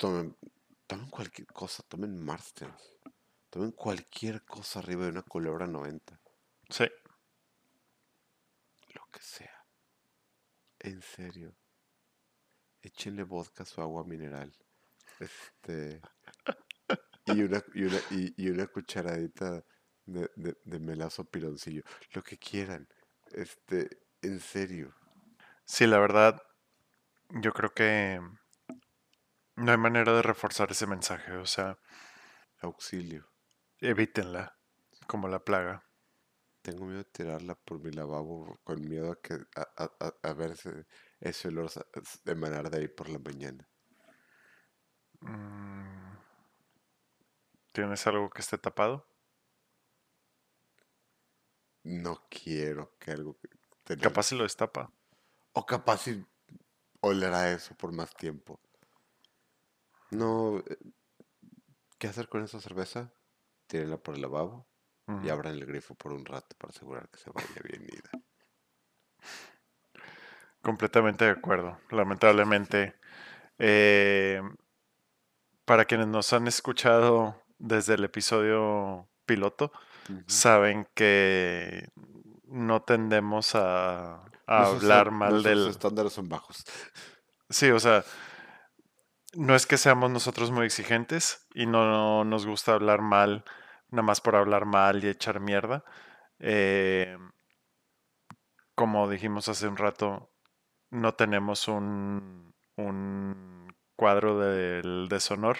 [0.00, 0.34] Tomen,
[0.86, 2.96] tomen cualquier cosa, tomen Marsters.
[3.50, 6.18] Tomen cualquier cosa arriba de una culebra 90.
[6.70, 6.90] Sí.
[8.94, 9.66] Lo que sea.
[10.78, 11.54] En serio.
[12.80, 14.50] Échenle vodka a su agua mineral.
[15.18, 16.00] Este.
[17.26, 19.62] Y una, y una, y, y una cucharadita
[20.06, 21.82] de, de, de melazo pironcillo.
[22.14, 22.88] Lo que quieran.
[23.32, 24.00] Este.
[24.22, 24.94] En serio.
[25.66, 26.42] Sí, la verdad,
[27.28, 28.18] yo creo que
[29.60, 31.32] no hay manera de reforzar ese mensaje.
[31.36, 31.78] O sea,
[32.60, 33.30] Auxilio.
[33.80, 34.56] evítenla,
[35.06, 35.84] como la plaga.
[36.62, 40.86] Tengo miedo de tirarla por mi lavabo con miedo a que a, a, a, verse
[41.18, 41.70] ese olor
[42.26, 43.66] emanar de ahí por la mañana.
[45.20, 46.16] Mm,
[47.72, 49.06] ¿Tienes algo que esté tapado?
[51.82, 53.48] No quiero que algo que
[53.84, 54.92] tener- Capaz si lo destapa.
[55.52, 56.24] O capaz si
[57.00, 58.60] olerá eso por más tiempo.
[60.10, 60.58] No.
[60.58, 60.78] eh,
[61.98, 63.12] ¿Qué hacer con esa cerveza?
[63.66, 64.66] Tírenla por el lavabo
[65.24, 68.10] y abran el grifo por un rato para asegurar que se vaya bien ida.
[70.62, 71.78] Completamente de acuerdo.
[71.90, 72.94] Lamentablemente,
[73.58, 74.40] eh,
[75.64, 79.72] para quienes nos han escuchado desde el episodio piloto,
[80.26, 81.88] saben que
[82.44, 85.68] no tendemos a, hablar mal del...
[85.68, 86.64] estándares son bajos.
[87.48, 88.04] Sí, o sea,
[89.34, 93.44] no es que seamos nosotros muy exigentes y no nos gusta hablar mal,
[93.90, 95.84] nada más por hablar mal y echar mierda.
[96.38, 97.16] Eh,
[98.74, 100.30] como dijimos hace un rato,
[100.90, 105.58] no tenemos un, un cuadro del deshonor,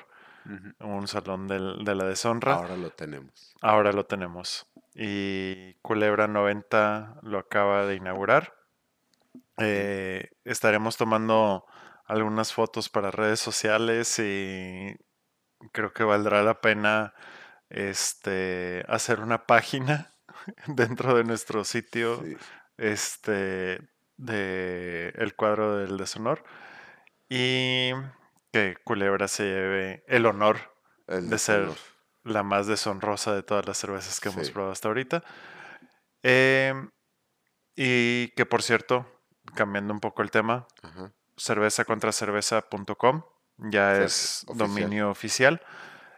[0.81, 2.55] un salón del- de la deshonra.
[2.55, 3.55] Ahora lo tenemos.
[3.61, 4.66] Ahora lo tenemos.
[4.95, 8.55] Y Culebra 90 lo acaba de inaugurar.
[9.59, 11.66] Eh, estaremos tomando
[12.11, 14.94] algunas fotos para redes sociales y
[15.72, 17.14] creo que valdrá la pena
[17.68, 20.12] este, hacer una página
[20.66, 22.36] dentro de nuestro sitio Sí.
[22.78, 23.80] este,
[24.16, 26.42] de el cuadro del deshonor
[27.28, 27.92] y
[28.52, 30.58] que Culebra se lleve el honor
[31.06, 31.68] El de ser
[32.24, 35.22] la más deshonrosa de todas las cervezas que hemos probado hasta ahorita.
[36.22, 36.90] Em,
[37.76, 39.06] y que por cierto,
[39.54, 40.66] cambiando un poco el tema.
[41.41, 43.22] cervezacontracerveza.com
[43.59, 44.59] ya es oficial.
[44.59, 45.61] dominio oficial.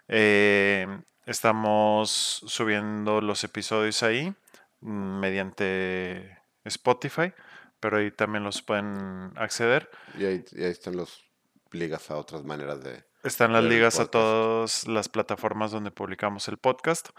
[0.08, 4.34] Em, estamos subiendo los episodios ahí
[4.80, 7.32] mm, mediante Spotify,
[7.80, 9.90] pero ahí también los pueden acceder.
[10.18, 11.24] Y ahí, y ahí están los
[11.70, 13.04] ligas a otras maneras de.
[13.24, 17.10] Están las ligas a todas las plataformas donde publicamos el podcast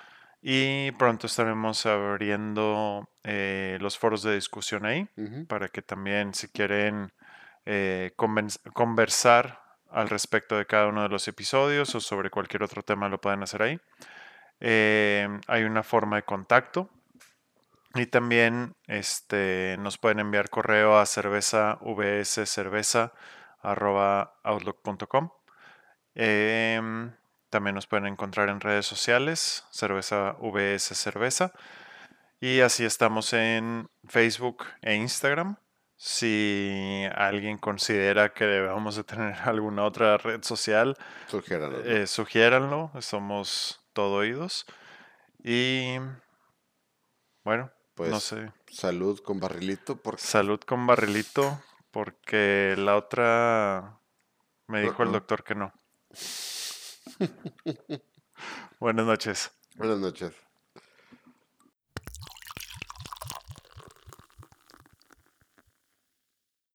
[0.42, 5.08] y pronto estaremos abriendo eh, los foros de discusión ahí
[5.48, 7.14] para que también si quieren
[7.66, 13.10] eh, conversar al respecto de cada uno de los episodios o sobre cualquier otro tema
[13.10, 13.80] lo pueden hacer ahí.
[14.60, 16.90] Eh, hay una forma de contacto
[17.94, 21.78] y también este, nos pueden enviar correo a cerveza
[23.62, 25.30] outlook.com.
[26.16, 27.12] Em,
[27.50, 31.54] también nos pueden encontrar en redes sociales, cerveza VS Cerveza.
[32.40, 35.58] Y así estamos en Facebook e Instagram.
[36.06, 40.98] Si alguien considera que debemos de tener alguna otra red social,
[41.86, 42.92] eh, sugiéranlo.
[43.00, 44.66] Somos todo oídos.
[45.42, 45.96] Y
[47.46, 48.52] bueno, Pues no sé.
[48.70, 53.98] salud con barrilito porque Salud con barrilito, porque la otra
[54.68, 55.72] me dijo el doctor que no.
[58.78, 59.52] Buenas noches.
[59.78, 60.34] buenas noches.